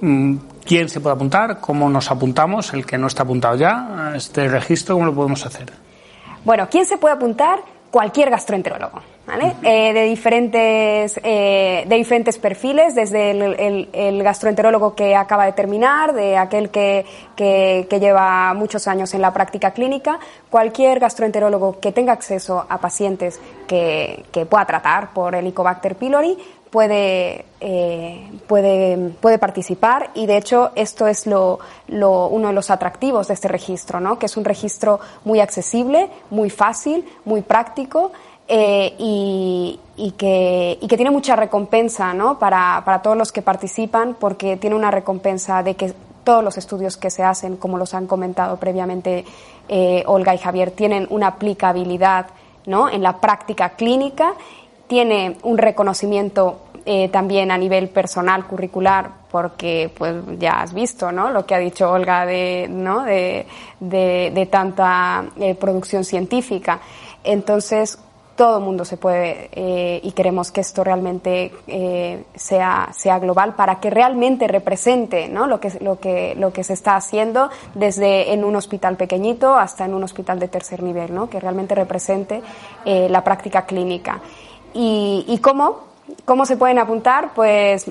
Mm, 0.00 0.36
¿Quién 0.64 0.88
se 0.88 1.00
puede 1.00 1.16
apuntar? 1.16 1.60
¿Cómo 1.60 1.88
nos 1.88 2.10
apuntamos? 2.10 2.72
El 2.74 2.86
que 2.86 2.98
no 2.98 3.06
está 3.06 3.22
apuntado 3.22 3.56
ya 3.56 4.12
este 4.14 4.48
registro, 4.48 4.94
¿cómo 4.94 5.06
lo 5.06 5.14
podemos 5.14 5.44
hacer? 5.46 5.72
Bueno, 6.44 6.68
¿quién 6.70 6.86
se 6.86 6.96
puede 6.96 7.14
apuntar? 7.14 7.58
Cualquier 7.96 8.28
gastroenterólogo, 8.28 9.00
¿vale? 9.26 9.54
Eh, 9.62 9.94
de, 9.94 10.02
diferentes, 10.02 11.18
eh, 11.24 11.84
de 11.88 11.96
diferentes 11.96 12.36
perfiles, 12.36 12.94
desde 12.94 13.30
el, 13.30 13.40
el- 13.58 13.88
el 13.94 14.22
gastroenterólogo 14.22 14.94
que 14.94 15.16
acaba 15.16 15.46
de 15.46 15.52
terminar, 15.52 16.12
de 16.12 16.36
aquel 16.36 16.68
que, 16.68 17.06
que- 17.34 17.86
que 17.88 17.98
lleva 17.98 18.52
muchos 18.52 18.86
años 18.86 19.14
en 19.14 19.22
la 19.22 19.32
práctica 19.32 19.70
clínica, 19.70 20.18
cualquier 20.50 21.00
gastroenterólogo 21.00 21.80
que 21.80 21.90
tenga 21.90 22.12
acceso 22.12 22.66
a 22.68 22.76
pacientes 22.76 23.40
que, 23.66 24.26
que 24.30 24.44
pueda 24.44 24.66
tratar 24.66 25.14
por 25.14 25.34
Helicobacter 25.34 25.94
pylori 25.96 26.36
puede, 26.76 27.46
eh, 27.62 28.30
puede, 28.46 28.98
puede 29.22 29.38
participar 29.38 30.10
y 30.12 30.26
de 30.26 30.36
hecho 30.36 30.72
esto 30.74 31.06
es 31.06 31.26
lo, 31.26 31.58
uno 31.88 32.48
de 32.48 32.52
los 32.52 32.68
atractivos 32.68 33.28
de 33.28 33.32
este 33.32 33.48
registro, 33.48 33.98
¿no? 33.98 34.18
que 34.18 34.26
es 34.26 34.36
un 34.36 34.44
registro 34.44 35.00
muy 35.24 35.40
accesible, 35.40 36.10
muy 36.28 36.50
fácil, 36.50 37.08
muy 37.24 37.40
práctico 37.40 38.12
eh, 38.46 38.94
y, 38.98 39.80
y 39.96 40.10
que, 40.18 40.76
y 40.78 40.86
que 40.86 40.96
tiene 40.96 41.10
mucha 41.10 41.34
recompensa 41.34 42.12
¿no? 42.12 42.38
para, 42.38 42.82
para 42.84 43.00
todos 43.00 43.16
los 43.16 43.32
que 43.32 43.40
participan 43.40 44.14
porque 44.20 44.58
tiene 44.58 44.76
una 44.76 44.90
recompensa 44.90 45.62
de 45.62 45.76
que 45.76 45.94
todos 46.24 46.44
los 46.44 46.58
estudios 46.58 46.98
que 46.98 47.08
se 47.08 47.22
hacen, 47.22 47.56
como 47.56 47.78
los 47.78 47.94
han 47.94 48.06
comentado 48.06 48.58
previamente 48.58 49.24
eh, 49.70 50.04
Olga 50.06 50.34
y 50.34 50.38
Javier, 50.38 50.72
tienen 50.72 51.06
una 51.08 51.28
aplicabilidad 51.28 52.26
¿no? 52.66 52.90
en 52.90 53.02
la 53.02 53.18
práctica 53.18 53.70
clínica 53.70 54.34
tiene 54.86 55.36
un 55.42 55.58
reconocimiento 55.58 56.60
eh, 56.88 57.08
también 57.08 57.50
a 57.50 57.58
nivel 57.58 57.88
personal 57.88 58.46
curricular 58.46 59.10
porque 59.28 59.90
pues 59.98 60.14
ya 60.38 60.60
has 60.60 60.72
visto 60.72 61.10
no 61.10 61.30
lo 61.30 61.44
que 61.44 61.56
ha 61.56 61.58
dicho 61.58 61.90
Olga 61.90 62.24
de 62.24 62.68
no 62.70 63.02
de, 63.02 63.44
de- 63.80 64.48
tanta 64.48 65.24
eh, 65.40 65.56
producción 65.56 66.04
científica 66.04 66.78
entonces 67.24 67.98
todo 68.36 68.60
mundo 68.60 68.84
se 68.84 68.98
puede 68.98 69.48
eh, 69.52 69.98
y 70.00 70.12
queremos 70.12 70.52
que 70.52 70.60
esto 70.60 70.84
realmente 70.84 71.52
sea, 72.34 72.90
sea 72.92 73.18
global 73.18 73.54
para 73.54 73.80
que 73.80 73.88
realmente 73.90 74.46
represente 74.46 75.26
¿no? 75.28 75.46
lo, 75.48 75.58
que, 75.58 75.72
lo, 75.80 75.98
que, 75.98 76.36
lo 76.36 76.52
que 76.52 76.62
se 76.62 76.74
está 76.74 76.94
haciendo 76.96 77.48
desde 77.74 78.32
en 78.34 78.44
un 78.44 78.54
hospital 78.54 78.96
pequeñito 78.96 79.56
hasta 79.56 79.86
en 79.86 79.94
un 79.94 80.04
hospital 80.04 80.38
de 80.38 80.48
tercer 80.48 80.82
nivel, 80.82 81.14
¿no? 81.14 81.30
que 81.30 81.40
realmente 81.40 81.74
represente 81.74 82.42
la 82.84 83.24
práctica 83.24 83.64
clínica. 83.64 84.20
¿Y, 84.76 85.24
y 85.26 85.38
cómo? 85.38 85.86
¿Cómo 86.26 86.44
se 86.44 86.56
pueden 86.56 86.78
apuntar? 86.78 87.32
Pues 87.34 87.86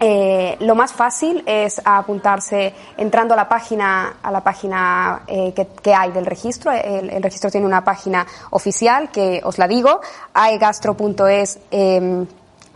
eh, 0.00 0.56
lo 0.60 0.74
más 0.74 0.92
fácil 0.92 1.44
es 1.46 1.80
apuntarse 1.84 2.74
entrando 2.96 3.34
a 3.34 3.36
la 3.36 3.48
página, 3.48 4.16
a 4.22 4.30
la 4.32 4.42
página 4.42 5.22
eh, 5.26 5.54
que, 5.82 5.94
hay 5.94 6.10
del 6.10 6.26
registro. 6.26 6.72
El, 6.72 7.22
registro 7.22 7.50
tiene 7.50 7.66
una 7.66 7.84
página 7.84 8.26
oficial 8.50 9.10
que 9.10 9.40
os 9.44 9.58
la 9.58 9.68
digo, 9.68 10.00
aegastro.es 10.32 11.60
eh, 11.70 12.26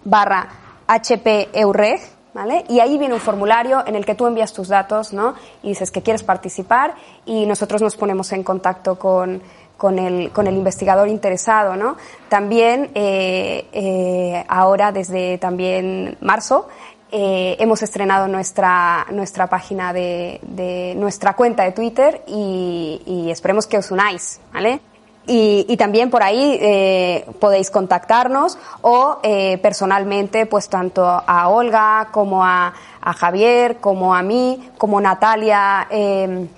barra 0.05 0.49
hpeureg, 0.87 2.01
¿vale? 2.35 2.65
Y 2.69 2.79
ahí 2.81 2.99
viene 2.99 3.15
un 3.15 3.21
formulario 3.21 3.83
en 3.85 3.97
el 3.97 4.05
que 4.07 4.15
tú 4.15 4.27
envías 4.27 4.53
tus 4.53 4.69
datos, 4.69 5.13
¿no? 5.13 5.35
Y 5.63 5.71
dices 5.71 5.91
que 5.91 6.03
quieres 6.03 6.23
participar 6.23 6.95
y 7.27 7.47
nosotros 7.47 7.83
nos 7.83 7.97
ponemos 7.97 8.31
en 8.33 8.45
contacto 8.45 8.97
con, 8.97 9.43
con 9.79 9.99
el, 9.99 10.31
con 10.33 10.47
el 10.47 10.57
investigador 10.57 11.09
interesado, 11.09 11.77
¿no? 11.77 11.97
También 12.29 12.91
eh, 12.95 13.67
eh, 13.73 14.45
ahora 14.49 14.93
desde 14.93 15.39
también 15.39 16.19
marzo 16.21 16.69
eh, 17.11 17.57
hemos 17.59 17.81
estrenado 17.83 18.29
nuestra, 18.29 19.07
nuestra 19.13 19.47
página 19.47 19.95
de, 19.95 20.41
de 20.43 20.95
nuestra 20.97 21.35
cuenta 21.35 21.63
de 21.63 21.73
Twitter 21.73 22.23
y, 22.27 23.01
y 23.07 23.31
esperemos 23.31 23.67
que 23.67 23.79
os 23.79 23.91
unáis, 23.91 24.41
¿vale? 24.53 24.81
Y, 25.27 25.67
y 25.69 25.77
también 25.77 26.11
por 26.11 26.23
ahí 26.23 26.59
eh, 26.61 27.27
podéis 27.39 27.71
contactarnos 27.71 28.59
o 28.81 29.21
eh, 29.23 29.59
personalmente, 29.59 30.47
pues 30.47 30.69
tanto 30.69 31.05
a 31.07 31.49
Olga 31.49 32.09
como 32.11 32.45
a, 32.45 32.73
a 33.01 33.13
Javier, 33.13 33.77
como 33.77 34.15
a 34.15 34.23
mí, 34.23 34.71
como 34.79 35.01
Natalia, 35.01 35.87
eh, 35.91 36.49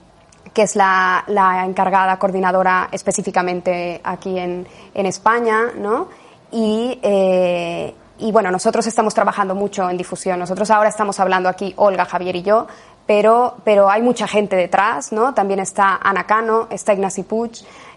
que 0.53 0.63
es 0.63 0.77
la, 0.77 1.25
la 1.29 1.65
encargada 1.65 2.19
coordinadora 2.19 2.89
específicamente 2.93 4.01
aquí 4.03 4.39
en, 4.39 4.67
en 4.95 5.07
España, 5.07 5.73
¿no? 5.77 6.09
Y, 6.53 6.99
eh, 7.03 7.95
y 8.19 8.33
bueno, 8.33 8.51
nosotros 8.51 8.87
estamos 8.87 9.15
trabajando 9.15 9.55
mucho 9.55 9.89
en 9.89 9.97
difusión. 9.97 10.39
Nosotros 10.39 10.71
ahora 10.71 10.89
estamos 10.89 11.21
hablando 11.21 11.49
aquí, 11.49 11.73
Olga, 11.77 12.05
Javier 12.05 12.37
y 12.37 12.43
yo, 12.43 12.67
pero, 13.07 13.57
pero 13.65 13.89
hay 13.89 14.03
mucha 14.03 14.27
gente 14.29 14.57
detrás, 14.57 15.13
¿no? 15.13 15.35
También 15.35 15.61
está 15.61 15.99
Ana 16.03 16.27
Cano, 16.27 16.67
está 16.71 16.93
Ignasi 16.93 17.23
Puig, 17.23 17.53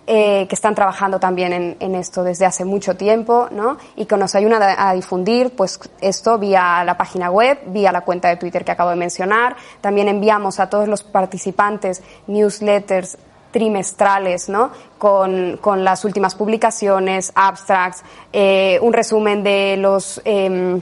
eh, 0.06 0.46
que 0.48 0.56
están 0.56 0.76
trabajando 0.76 1.20
también 1.20 1.78
en, 1.80 1.96
esto 1.96 2.24
desde 2.24 2.46
hace 2.46 2.66
mucho 2.66 2.96
tiempo, 2.96 3.48
¿no? 3.52 3.78
Y 3.96 4.06
que 4.06 4.18
nos 4.18 4.36
ayudan 4.36 4.62
a, 4.62 4.90
a 4.90 4.94
difundir, 4.94 5.56
pues, 5.56 5.80
esto 6.02 6.38
vía 6.38 6.84
la 6.84 6.98
página 6.98 7.30
web, 7.30 7.60
vía 7.68 7.92
la 7.92 8.02
cuenta 8.02 8.30
de 8.30 8.38
Twitter 8.38 8.66
que 8.66 8.72
acabo 8.72 8.90
de 8.90 8.96
mencionar. 8.98 9.56
También 9.82 10.08
enviamos 10.08 10.60
a 10.60 10.70
todos 10.70 10.88
los 10.88 11.04
participantes 11.04 12.04
newsletters 12.28 13.18
trimestrales, 13.54 14.50
¿no? 14.50 14.72
Con, 14.98 15.58
con 15.62 15.86
las 15.86 16.04
últimas 16.04 16.36
publicaciones, 16.36 17.32
abstracts, 17.36 18.04
eh, 18.34 18.80
un 18.82 18.92
resumen 18.92 19.44
de 19.44 19.78
los 19.78 20.22
em, 20.26 20.82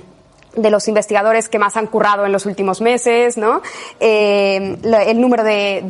de 0.55 0.69
los 0.69 0.87
investigadores 0.89 1.47
que 1.47 1.57
más 1.59 1.77
han 1.77 1.87
currado 1.87 2.25
en 2.25 2.31
los 2.33 2.45
últimos 2.45 2.81
meses, 2.81 3.37
¿no? 3.37 3.61
Eh, 3.99 4.77
el 5.07 5.21
número 5.21 5.43
de, 5.43 5.81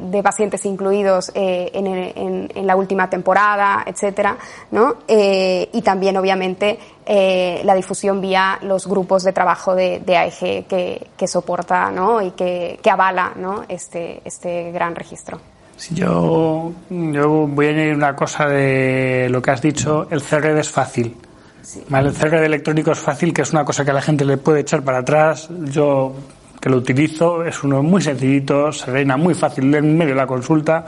de- 0.00 0.22
pacientes 0.22 0.64
incluidos 0.64 1.30
eh, 1.34 1.70
en, 1.74 1.86
en- 1.86 2.52
en 2.54 2.66
la 2.66 2.74
última 2.76 3.08
temporada, 3.10 3.84
etcétera, 3.86 4.36
¿no? 4.70 4.96
Eh, 5.06 5.68
y 5.72 5.82
también, 5.82 6.16
obviamente, 6.16 6.78
eh, 7.06 7.60
la 7.64 7.74
difusión 7.74 8.20
vía 8.20 8.58
los 8.62 8.86
grupos 8.86 9.22
de 9.24 9.32
trabajo 9.32 9.74
de, 9.74 10.00
de 10.00 10.16
AEG 10.16 10.66
que, 10.66 11.06
que 11.16 11.26
soporta, 11.28 11.90
¿no? 11.90 12.20
Y 12.22 12.30
que, 12.32 12.78
que 12.82 12.90
avala, 12.90 13.32
¿no? 13.36 13.64
Este, 13.68 14.20
este 14.24 14.72
gran 14.72 14.94
registro. 14.94 15.38
Yo, 15.90 16.72
yo 16.90 17.28
voy 17.46 17.66
a 17.66 17.70
añadir 17.70 17.94
una 17.94 18.16
cosa 18.16 18.46
de 18.48 19.28
lo 19.30 19.40
que 19.40 19.50
has 19.52 19.62
dicho, 19.62 20.08
el 20.10 20.22
CRD 20.22 20.58
es 20.60 20.70
fácil. 20.70 21.16
¿Vale? 21.88 22.08
El 22.08 22.14
CRD 22.14 22.46
electrónico 22.46 22.92
es 22.92 22.98
fácil, 22.98 23.32
que 23.32 23.42
es 23.42 23.52
una 23.52 23.64
cosa 23.64 23.84
que 23.84 23.90
a 23.90 23.94
la 23.94 24.02
gente 24.02 24.24
le 24.24 24.36
puede 24.36 24.60
echar 24.60 24.82
para 24.82 24.98
atrás. 24.98 25.48
Yo 25.64 26.14
que 26.60 26.68
lo 26.68 26.78
utilizo, 26.78 27.44
es 27.44 27.62
uno 27.62 27.82
muy 27.82 28.02
sencillito, 28.02 28.72
se 28.72 28.90
reina 28.90 29.16
muy 29.16 29.34
fácil 29.34 29.72
en 29.74 29.96
medio 29.96 30.14
de 30.14 30.20
la 30.20 30.26
consulta 30.26 30.84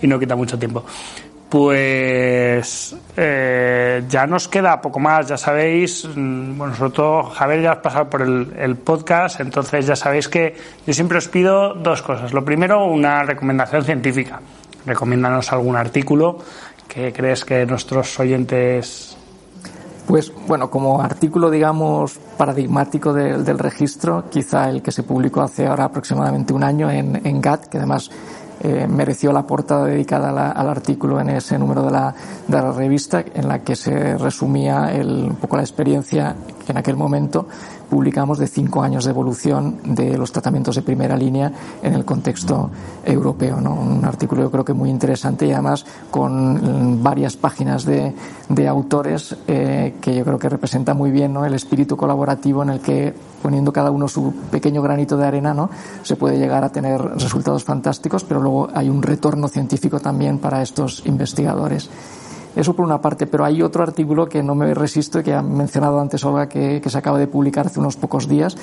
y 0.00 0.06
no 0.06 0.18
quita 0.18 0.36
mucho 0.36 0.58
tiempo. 0.58 0.84
Pues 1.48 2.94
eh, 3.16 4.04
ya 4.06 4.26
nos 4.26 4.48
queda 4.48 4.80
poco 4.80 5.00
más, 5.00 5.28
ya 5.28 5.38
sabéis, 5.38 6.06
mm, 6.14 6.58
bueno, 6.58 6.74
sobre 6.74 6.92
todo 6.92 7.22
Javier 7.24 7.62
ya 7.62 7.72
has 7.72 7.78
pasado 7.78 8.10
por 8.10 8.22
el, 8.22 8.52
el 8.56 8.76
podcast, 8.76 9.40
entonces 9.40 9.86
ya 9.86 9.96
sabéis 9.96 10.28
que 10.28 10.54
yo 10.86 10.92
siempre 10.92 11.18
os 11.18 11.28
pido 11.28 11.74
dos 11.74 12.02
cosas. 12.02 12.32
Lo 12.34 12.44
primero, 12.44 12.84
una 12.84 13.22
recomendación 13.22 13.82
científica. 13.82 14.40
Recomiéndanos 14.84 15.50
algún 15.52 15.76
artículo 15.76 16.38
que 16.86 17.12
crees 17.12 17.44
que 17.44 17.66
nuestros 17.66 18.18
oyentes 18.20 19.17
Pues 20.08 20.32
bueno, 20.46 20.70
como 20.70 21.02
artículo, 21.02 21.50
digamos, 21.50 22.18
paradigmático 22.38 23.12
del, 23.12 23.44
del 23.44 23.58
registro, 23.58 24.24
quizá 24.30 24.70
el 24.70 24.80
que 24.80 24.90
se 24.90 25.02
publicó 25.02 25.42
hace 25.42 25.66
ahora 25.66 25.84
aproximadamente 25.84 26.54
un 26.54 26.64
año 26.64 26.90
en, 26.90 27.20
en 27.26 27.40
GATT, 27.42 27.66
que 27.66 27.76
además 27.76 28.10
eh, 28.60 28.86
mereció 28.88 29.32
la 29.34 29.46
portada 29.46 29.84
dedicada 29.84 30.50
al 30.52 30.68
artículo 30.70 31.20
en 31.20 31.28
ese 31.28 31.58
número 31.58 31.82
de 31.82 31.90
la, 31.90 32.14
de 32.48 32.56
la 32.56 32.72
revista, 32.72 33.22
en 33.34 33.48
la 33.48 33.58
que 33.58 33.76
se 33.76 34.16
resumía 34.16 34.90
el- 34.94 35.26
un 35.28 35.36
poco 35.36 35.56
la 35.56 35.62
experiencia 35.62 36.34
que 36.64 36.72
en 36.72 36.78
aquel 36.78 36.96
momento 36.96 37.46
publicamos 37.88 38.38
de 38.38 38.46
cinco 38.46 38.82
años 38.82 39.04
de 39.04 39.10
evolución 39.10 39.78
de 39.84 40.16
los 40.18 40.32
tratamientos 40.32 40.76
de 40.76 40.82
primera 40.82 41.16
línea 41.16 41.52
en 41.82 41.94
el 41.94 42.04
contexto 42.04 42.70
europeo. 43.04 43.60
¿no? 43.60 43.74
Un 43.74 44.04
artículo 44.04 44.42
yo 44.42 44.50
creo 44.50 44.64
que 44.64 44.72
muy 44.72 44.90
interesante 44.90 45.46
y 45.46 45.52
además 45.52 45.84
con 46.10 47.02
varias 47.02 47.36
páginas 47.36 47.84
de, 47.84 48.14
de 48.48 48.68
autores 48.68 49.36
eh, 49.46 49.96
que 50.00 50.14
yo 50.14 50.24
creo 50.24 50.38
que 50.38 50.48
representa 50.48 50.94
muy 50.94 51.10
bien 51.10 51.32
¿no? 51.32 51.44
el 51.44 51.54
espíritu 51.54 51.96
colaborativo 51.96 52.62
en 52.62 52.70
el 52.70 52.80
que 52.80 53.14
poniendo 53.42 53.72
cada 53.72 53.90
uno 53.90 54.08
su 54.08 54.34
pequeño 54.50 54.82
granito 54.82 55.16
de 55.16 55.26
arena, 55.26 55.54
¿no? 55.54 55.70
se 56.02 56.16
puede 56.16 56.38
llegar 56.38 56.64
a 56.64 56.70
tener 56.70 57.00
resultados 57.00 57.64
fantásticos, 57.64 58.24
pero 58.24 58.40
luego 58.40 58.68
hay 58.74 58.88
un 58.88 59.02
retorno 59.02 59.48
científico 59.48 60.00
también 60.00 60.38
para 60.38 60.62
estos 60.62 61.02
investigadores. 61.06 61.88
Eso 62.58 62.74
por 62.74 62.84
una 62.84 63.00
parte, 63.00 63.28
pero 63.28 63.44
hay 63.44 63.62
otro 63.62 63.84
artículo 63.84 64.28
que 64.28 64.42
no 64.42 64.56
me 64.56 64.74
resisto 64.74 65.20
y 65.20 65.22
que 65.22 65.32
ha 65.32 65.42
mencionado 65.42 66.00
antes 66.00 66.24
Olga 66.24 66.48
que, 66.48 66.80
que, 66.80 66.90
se 66.90 66.98
acaba 66.98 67.16
de 67.16 67.28
publicar 67.28 67.66
hace 67.66 67.78
unos 67.78 67.94
pocos 67.94 68.26
días, 68.26 68.56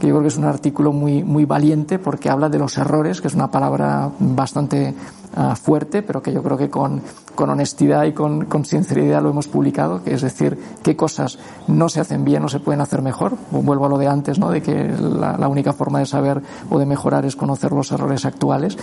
que 0.00 0.06
yo 0.06 0.14
creo 0.14 0.22
que 0.22 0.28
es 0.28 0.38
un 0.38 0.46
artículo 0.46 0.90
muy, 0.90 1.22
muy 1.22 1.44
valiente 1.44 1.98
porque 1.98 2.30
habla 2.30 2.48
de 2.48 2.58
los 2.58 2.78
errores, 2.78 3.20
que 3.20 3.28
es 3.28 3.34
una 3.34 3.50
palabra 3.50 4.10
bastante 4.18 4.94
uh, 5.36 5.54
fuerte, 5.54 6.00
pero 6.00 6.22
que 6.22 6.32
yo 6.32 6.42
creo 6.42 6.56
que 6.56 6.70
con, 6.70 7.02
con 7.34 7.50
honestidad 7.50 8.04
y 8.04 8.12
con, 8.12 8.46
con, 8.46 8.64
sinceridad 8.64 9.22
lo 9.22 9.28
hemos 9.28 9.48
publicado, 9.48 10.02
que 10.02 10.14
es 10.14 10.22
decir, 10.22 10.58
qué 10.82 10.96
cosas 10.96 11.38
no 11.68 11.90
se 11.90 12.00
hacen 12.00 12.24
bien 12.24 12.42
o 12.44 12.48
se 12.48 12.58
pueden 12.58 12.80
hacer 12.80 13.02
mejor. 13.02 13.36
Vuelvo 13.50 13.84
a 13.84 13.90
lo 13.90 13.98
de 13.98 14.08
antes, 14.08 14.38
¿no? 14.38 14.50
de 14.50 14.62
que 14.62 14.88
la 14.88 15.48
única 15.48 15.74
forma 15.74 15.98
de 15.98 16.06
saber 16.06 16.40
o 16.70 16.78
de 16.78 16.86
mejorar 16.86 17.26
es 17.26 17.36
conocer 17.36 17.70
los 17.72 17.92
errores 17.92 18.24
actuales 18.24 18.78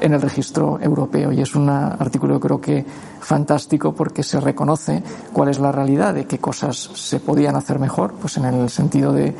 en 0.00 0.14
el 0.14 0.20
registro 0.20 0.78
europeo. 0.80 1.32
Y 1.32 1.40
es 1.40 1.54
un 1.54 1.68
artículo, 1.68 2.34
yo 2.34 2.40
creo 2.40 2.60
que 2.60 2.84
fantástico 3.20 3.92
porque 3.92 4.22
se 4.22 4.40
reconoce 4.40 5.02
cuál 5.32 5.48
es 5.48 5.58
la 5.58 5.72
realidad 5.72 6.14
de 6.14 6.26
qué 6.26 6.38
cosas 6.38 6.76
se 6.76 7.20
podían 7.20 7.56
hacer 7.56 7.78
mejor, 7.78 8.14
pues 8.20 8.36
en 8.36 8.46
el 8.46 8.68
sentido 8.70 9.12
de 9.12 9.34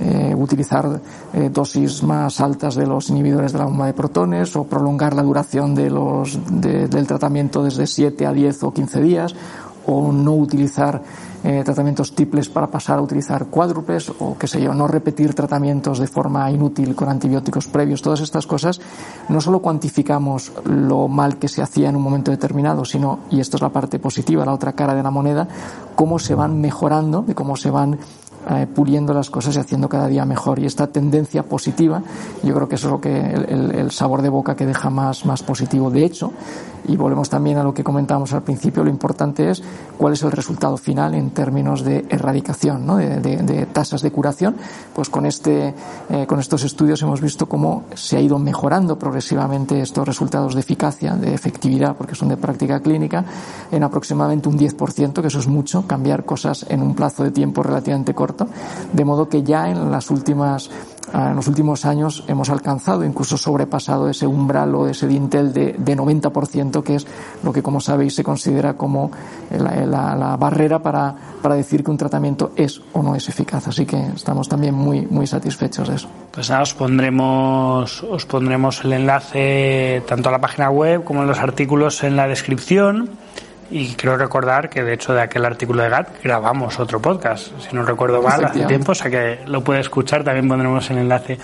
eh, 0.00 0.34
utilizar 0.36 1.00
eh, 1.32 1.50
dosis 1.52 2.02
más 2.02 2.40
altas 2.40 2.74
de 2.74 2.84
los 2.84 3.10
inhibidores 3.10 3.52
de 3.52 3.60
la 3.60 3.66
bomba 3.66 3.86
de 3.86 3.92
protones 3.92 4.56
o 4.56 4.64
prolongar 4.64 5.14
la 5.14 5.22
duración 5.22 5.72
de 5.72 5.88
los, 5.88 6.36
de, 6.50 6.88
del 6.88 7.06
tratamiento 7.06 7.62
desde 7.62 7.86
7 7.86 8.26
a 8.26 8.32
10 8.32 8.64
o 8.64 8.72
15 8.72 9.00
días 9.00 9.36
o 9.86 10.12
no 10.12 10.34
utilizar 10.34 11.02
eh, 11.42 11.62
tratamientos 11.62 12.14
triples 12.14 12.48
para 12.48 12.68
pasar 12.68 12.98
a 12.98 13.02
utilizar 13.02 13.46
cuádruples 13.46 14.10
o 14.18 14.36
qué 14.38 14.46
sé 14.46 14.62
yo, 14.62 14.72
no 14.72 14.88
repetir 14.88 15.34
tratamientos 15.34 15.98
de 15.98 16.06
forma 16.06 16.50
inútil 16.50 16.94
con 16.94 17.08
antibióticos 17.08 17.66
previos. 17.66 18.00
Todas 18.00 18.20
estas 18.20 18.46
cosas 18.46 18.80
no 19.28 19.40
solo 19.40 19.60
cuantificamos 19.60 20.52
lo 20.64 21.06
mal 21.08 21.36
que 21.36 21.48
se 21.48 21.60
hacía 21.60 21.90
en 21.90 21.96
un 21.96 22.02
momento 22.02 22.30
determinado, 22.30 22.84
sino, 22.84 23.20
y 23.30 23.40
esto 23.40 23.58
es 23.58 23.62
la 23.62 23.68
parte 23.68 23.98
positiva, 23.98 24.44
la 24.46 24.54
otra 24.54 24.72
cara 24.72 24.94
de 24.94 25.02
la 25.02 25.10
moneda, 25.10 25.46
cómo 25.94 26.18
se 26.18 26.34
van 26.34 26.60
mejorando 26.60 27.24
y 27.28 27.34
cómo 27.34 27.56
se 27.56 27.70
van 27.70 27.98
eh, 28.50 28.66
puliendo 28.72 29.14
las 29.14 29.30
cosas 29.30 29.56
y 29.56 29.58
haciendo 29.58 29.88
cada 29.88 30.08
día 30.08 30.24
mejor. 30.24 30.58
Y 30.58 30.66
esta 30.66 30.86
tendencia 30.86 31.42
positiva, 31.42 32.02
yo 32.42 32.54
creo 32.54 32.68
que 32.68 32.74
eso 32.74 32.88
es 32.88 32.92
lo 32.92 33.00
que 33.00 33.18
el, 33.18 33.72
el, 33.74 33.90
sabor 33.90 34.22
de 34.22 34.28
boca 34.28 34.54
que 34.56 34.66
deja 34.66 34.90
más, 34.90 35.24
más 35.24 35.42
positivo. 35.42 35.90
De 35.90 36.04
hecho, 36.04 36.32
y 36.86 36.96
volvemos 36.96 37.30
también 37.30 37.58
a 37.58 37.62
lo 37.62 37.72
que 37.72 37.82
comentábamos 37.82 38.32
al 38.32 38.42
principio, 38.42 38.84
lo 38.84 38.90
importante 38.90 39.50
es 39.50 39.62
cuál 39.96 40.12
es 40.12 40.22
el 40.22 40.32
resultado 40.32 40.76
final 40.76 41.14
en 41.14 41.30
términos 41.30 41.82
de 41.82 42.04
erradicación, 42.08 42.84
¿no? 42.84 42.96
de, 42.96 43.20
de, 43.20 43.36
de, 43.38 43.66
tasas 43.66 44.02
de 44.02 44.10
curación. 44.10 44.56
Pues 44.94 45.08
con, 45.08 45.26
este, 45.26 45.74
eh, 46.10 46.26
con 46.26 46.40
estos 46.40 46.64
estudios 46.64 47.00
hemos 47.02 47.20
visto 47.20 47.46
cómo 47.46 47.84
se 47.94 48.16
ha 48.16 48.20
ido 48.20 48.38
mejorando 48.38 48.98
progresivamente 48.98 49.80
estos 49.80 50.06
resultados 50.06 50.54
de 50.54 50.60
eficacia, 50.60 51.14
de 51.14 51.34
efectividad, 51.34 51.96
porque 51.96 52.14
son 52.14 52.28
de 52.28 52.36
práctica 52.36 52.80
clínica, 52.80 53.24
en 53.70 53.82
aproximadamente 53.82 54.48
un 54.48 54.58
10%, 54.58 55.20
que 55.20 55.28
eso 55.28 55.38
es 55.38 55.46
mucho, 55.46 55.86
cambiar 55.86 56.24
cosas 56.24 56.66
en 56.68 56.82
un 56.82 56.94
plazo 56.94 57.24
de 57.24 57.30
tiempo 57.30 57.62
relativamente 57.62 58.14
corto, 58.14 58.33
de 58.92 59.04
modo 59.04 59.28
que 59.28 59.42
ya 59.42 59.68
en 59.68 59.90
las 59.90 60.10
últimas 60.10 60.70
en 61.12 61.36
los 61.36 61.46
últimos 61.46 61.84
años 61.84 62.24
hemos 62.26 62.50
alcanzado, 62.50 63.04
incluso 63.04 63.36
sobrepasado 63.36 64.08
ese 64.08 64.26
umbral 64.26 64.74
o 64.74 64.88
ese 64.88 65.06
dintel 65.06 65.52
de, 65.52 65.74
de 65.78 65.96
90%, 65.96 66.82
que 66.82 66.96
es 66.96 67.06
lo 67.42 67.52
que, 67.52 67.62
como 67.62 67.80
sabéis, 67.80 68.14
se 68.14 68.24
considera 68.24 68.74
como 68.74 69.10
la, 69.50 69.86
la, 69.86 70.16
la, 70.16 70.36
barrera 70.36 70.80
para, 70.80 71.14
para 71.40 71.54
decir 71.54 71.84
que 71.84 71.90
un 71.90 71.96
tratamiento 71.96 72.52
es 72.56 72.80
o 72.92 73.02
no 73.02 73.14
es 73.14 73.28
eficaz. 73.28 73.68
Así 73.68 73.86
que 73.86 73.96
estamos 74.14 74.48
también 74.48 74.74
muy, 74.74 75.06
muy 75.06 75.26
satisfechos 75.26 75.88
de 75.88 75.96
eso. 75.96 76.08
Pues 76.32 76.50
nada, 76.50 76.62
os 76.62 76.74
pondremos, 76.74 78.02
os 78.02 78.26
pondremos 78.26 78.84
el 78.84 78.94
enlace 78.94 80.02
tanto 80.08 80.30
a 80.30 80.32
la 80.32 80.40
página 80.40 80.70
web 80.70 81.04
como 81.04 81.22
en 81.22 81.28
los 81.28 81.38
artículos 81.38 82.02
en 82.02 82.16
la 82.16 82.26
descripción. 82.26 83.10
Y 83.70 83.94
creo 83.94 84.16
recordar 84.16 84.68
que, 84.68 84.82
de 84.82 84.94
hecho, 84.94 85.14
de 85.14 85.22
aquel 85.22 85.44
artículo 85.44 85.82
de 85.82 85.88
GAT 85.88 86.22
grabamos 86.22 86.78
otro 86.78 87.00
podcast, 87.00 87.48
si 87.60 87.74
no 87.74 87.84
recuerdo 87.84 88.22
mal, 88.22 88.44
hace 88.44 88.64
tiempo, 88.66 88.92
o 88.92 88.94
sea 88.94 89.10
que 89.10 89.40
lo 89.46 89.62
puede 89.62 89.80
escuchar, 89.80 90.22
también 90.22 90.48
pondremos 90.48 90.88
el 90.90 90.98
enlace. 90.98 91.38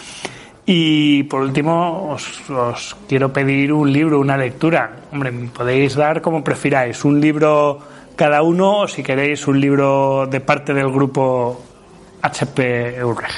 Y 0.66 1.24
por 1.24 1.42
último, 1.42 2.12
os, 2.12 2.48
os, 2.50 2.96
quiero 3.08 3.32
pedir 3.32 3.72
un 3.72 3.92
libro, 3.92 4.20
una 4.20 4.36
lectura. 4.36 4.90
Hombre, 5.12 5.32
podéis 5.52 5.94
dar 5.94 6.20
como 6.20 6.44
prefiráis, 6.44 7.04
un 7.04 7.20
libro 7.20 7.80
cada 8.14 8.42
uno 8.42 8.80
o 8.80 8.88
si 8.88 9.02
queréis 9.02 9.46
un 9.48 9.60
libro 9.60 10.26
de 10.26 10.40
parte 10.40 10.74
del 10.74 10.90
grupo 10.90 11.60
HP 12.22 12.96
Eurreg. 12.96 13.30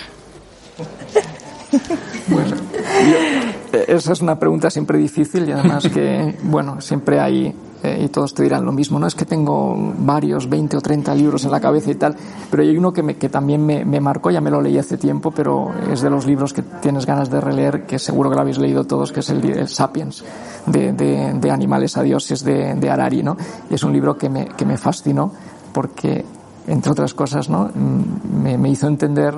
Bueno, 2.27 2.57
yo, 2.57 3.62
esa 3.73 4.13
es 4.13 4.21
una 4.21 4.39
pregunta 4.39 4.71
siempre 4.71 4.99
difícil 4.99 5.49
y 5.49 5.53
además 5.53 5.89
que, 5.89 6.37
bueno, 6.43 6.81
siempre 6.81 7.21
hay 7.21 7.55
eh, 7.83 8.03
y 8.05 8.09
todos 8.09 8.33
te 8.33 8.45
dirán 8.45 8.65
lo 8.65 8.71
mismo, 8.71 9.01
no 9.01 9.09
es 9.09 9.15
que 9.17 9.25
tengo 9.25 9.75
varios, 9.99 10.49
20 10.49 10.77
o 10.77 10.81
30 10.81 11.15
libros 11.17 11.45
en 11.45 11.51
la 11.51 11.59
cabeza 11.59 11.91
y 11.91 11.97
tal, 11.97 12.15
pero 12.49 12.63
hay 12.63 12.77
uno 12.77 12.93
que, 12.93 13.03
me, 13.03 13.17
que 13.17 13.29
también 13.29 13.67
me, 13.67 13.85
me, 13.85 14.01
marcó, 14.01 14.31
ya 14.31 14.41
me 14.41 14.51
lo 14.51 14.61
leí 14.61 14.79
hace 14.79 14.97
tiempo, 14.99 15.33
pero 15.33 15.73
es 15.91 16.01
de 16.01 16.09
los 16.09 16.25
libros 16.25 16.53
que 16.53 16.63
tienes 16.63 17.07
ganas 17.07 17.29
de 17.29 17.41
releer, 17.41 17.85
que 17.85 17.99
seguro 17.99 18.31
que 18.31 18.37
lo 18.37 18.43
habéis 18.43 18.59
leído 18.59 18.85
todos, 18.85 19.11
que 19.11 19.19
es 19.19 19.31
el, 19.31 19.45
el 19.45 19.67
Sapiens, 19.67 20.25
de, 20.67 20.93
de, 20.93 21.33
de, 21.35 21.51
Animales 21.51 21.97
a 21.97 22.03
Dioses 22.03 22.45
de, 22.45 22.75
de 22.75 22.91
Harari, 22.91 23.25
¿no? 23.25 23.37
Y 23.69 23.75
es 23.75 23.83
un 23.83 23.93
libro 23.93 24.17
que 24.17 24.29
me, 24.29 24.47
que 24.47 24.65
me 24.65 24.79
fascinó 24.79 25.33
porque 25.73 26.25
entre 26.67 26.93
otras 26.93 27.15
cosas, 27.15 27.49
¿no? 27.49 27.71
Me, 27.75 28.57
me, 28.57 28.71
hizo 28.71 28.87
entender 28.87 29.35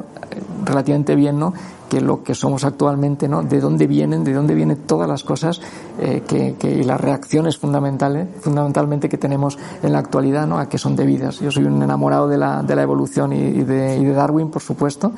relativamente 0.64 1.14
bien, 1.14 1.38
¿no? 1.38 1.52
Que 1.88 2.00
lo 2.00 2.22
que 2.22 2.34
somos 2.34 2.64
actualmente, 2.64 3.28
¿no? 3.28 3.42
De 3.42 3.60
dónde 3.60 3.86
vienen, 3.86 4.24
de 4.24 4.32
dónde 4.32 4.54
vienen 4.54 4.78
todas 4.86 5.08
las 5.08 5.24
cosas 5.24 5.60
eh, 6.00 6.22
que, 6.26 6.54
que, 6.58 6.70
y 6.70 6.82
las 6.82 7.00
reacciones 7.00 7.56
fundamentales, 7.58 8.28
fundamentalmente 8.40 9.08
que 9.08 9.18
tenemos 9.18 9.58
en 9.82 9.92
la 9.92 9.98
actualidad, 9.98 10.46
¿no? 10.46 10.58
A 10.58 10.68
que 10.68 10.78
son 10.78 10.96
debidas. 10.96 11.40
Yo 11.40 11.50
soy 11.50 11.64
un 11.64 11.82
enamorado 11.82 12.28
de 12.28 12.38
la, 12.38 12.62
de 12.62 12.76
la 12.76 12.82
evolución 12.82 13.32
y, 13.32 13.62
de, 13.62 13.98
y 13.98 14.04
de 14.04 14.12
Darwin, 14.12 14.50
por 14.50 14.62
supuesto, 14.62 15.12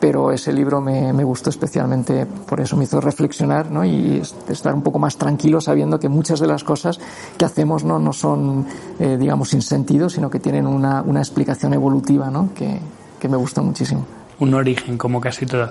pero 0.00 0.32
ese 0.32 0.52
libro 0.52 0.80
me, 0.80 1.12
me, 1.12 1.22
gustó 1.22 1.50
especialmente 1.50 2.26
por 2.26 2.60
eso, 2.60 2.76
me 2.76 2.84
hizo 2.84 3.00
reflexionar 3.00 3.70
¿no? 3.70 3.84
y 3.84 4.22
estar 4.48 4.74
un 4.74 4.82
poco 4.82 4.98
más 4.98 5.16
tranquilo 5.16 5.60
sabiendo 5.60 6.00
que 6.00 6.08
muchas 6.08 6.40
de 6.40 6.46
las 6.46 6.64
cosas 6.64 6.98
que 7.36 7.44
hacemos 7.44 7.84
no, 7.84 7.98
no 7.98 8.12
son, 8.12 8.66
eh, 8.98 9.16
digamos, 9.18 9.50
sin 9.50 9.62
sentido, 9.62 10.08
sino 10.08 10.30
que 10.30 10.40
tienen 10.40 10.66
una, 10.66 11.02
una 11.02 11.20
explicación 11.20 11.74
evolutiva 11.74 12.30
¿no? 12.30 12.50
que, 12.54 12.80
que 13.20 13.28
me 13.28 13.36
gustó 13.36 13.62
muchísimo. 13.62 14.06
Un 14.38 14.54
origen, 14.54 14.96
como 14.96 15.20
casi 15.20 15.44
todo. 15.44 15.70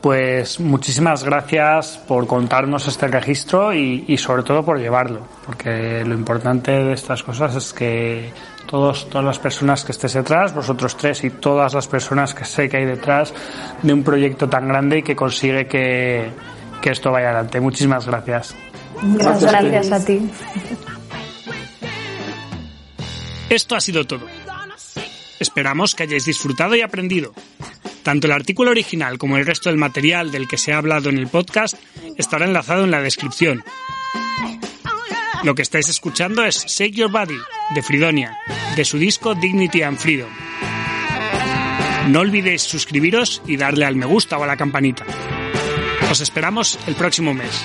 Pues 0.00 0.60
muchísimas 0.60 1.24
gracias 1.24 1.98
por 1.98 2.26
contarnos 2.26 2.88
este 2.88 3.06
registro 3.06 3.74
y, 3.74 4.04
y, 4.08 4.16
sobre 4.16 4.42
todo 4.42 4.64
por 4.64 4.78
llevarlo, 4.78 5.20
porque 5.44 6.02
lo 6.06 6.14
importante 6.14 6.70
de 6.70 6.94
estas 6.94 7.22
cosas 7.22 7.54
es 7.54 7.74
que 7.74 8.32
todos, 8.70 9.08
todas 9.08 9.24
las 9.24 9.38
personas 9.40 9.84
que 9.84 9.90
estés 9.90 10.14
detrás, 10.14 10.54
vosotros 10.54 10.96
tres 10.96 11.24
y 11.24 11.30
todas 11.30 11.74
las 11.74 11.88
personas 11.88 12.34
que 12.34 12.44
sé 12.44 12.68
que 12.68 12.76
hay 12.76 12.84
detrás 12.84 13.34
de 13.82 13.92
un 13.92 14.04
proyecto 14.04 14.48
tan 14.48 14.68
grande 14.68 14.98
y 14.98 15.02
que 15.02 15.16
consigue 15.16 15.66
que, 15.66 16.30
que 16.80 16.90
esto 16.90 17.10
vaya 17.10 17.30
adelante. 17.30 17.60
Muchísimas 17.60 18.06
gracias. 18.06 18.54
Gracias, 19.02 19.52
gracias 19.52 19.92
a 19.92 20.04
ti. 20.04 20.30
Esto 23.48 23.74
ha 23.74 23.80
sido 23.80 24.06
todo. 24.06 24.26
Esperamos 25.40 25.96
que 25.96 26.04
hayáis 26.04 26.26
disfrutado 26.26 26.76
y 26.76 26.82
aprendido. 26.82 27.32
Tanto 28.04 28.28
el 28.28 28.32
artículo 28.32 28.70
original 28.70 29.18
como 29.18 29.36
el 29.36 29.46
resto 29.46 29.68
del 29.68 29.78
material 29.78 30.30
del 30.30 30.46
que 30.46 30.58
se 30.58 30.72
ha 30.72 30.78
hablado 30.78 31.08
en 31.10 31.18
el 31.18 31.26
podcast 31.26 31.74
estará 32.16 32.44
enlazado 32.44 32.84
en 32.84 32.92
la 32.92 33.02
descripción. 33.02 33.64
Lo 35.42 35.54
que 35.54 35.62
estáis 35.62 35.88
escuchando 35.88 36.44
es 36.44 36.66
Shake 36.66 36.94
Your 36.94 37.10
Body 37.10 37.38
de 37.74 37.82
Fridonia, 37.82 38.38
de 38.76 38.84
su 38.84 38.98
disco 38.98 39.34
Dignity 39.34 39.82
and 39.82 39.96
Freedom. 39.96 40.28
No 42.08 42.20
olvidéis 42.20 42.62
suscribiros 42.62 43.40
y 43.46 43.56
darle 43.56 43.86
al 43.86 43.96
me 43.96 44.04
gusta 44.04 44.36
o 44.36 44.44
a 44.44 44.46
la 44.46 44.56
campanita. 44.56 45.04
Os 46.10 46.20
esperamos 46.20 46.78
el 46.86 46.94
próximo 46.94 47.32
mes. 47.32 47.64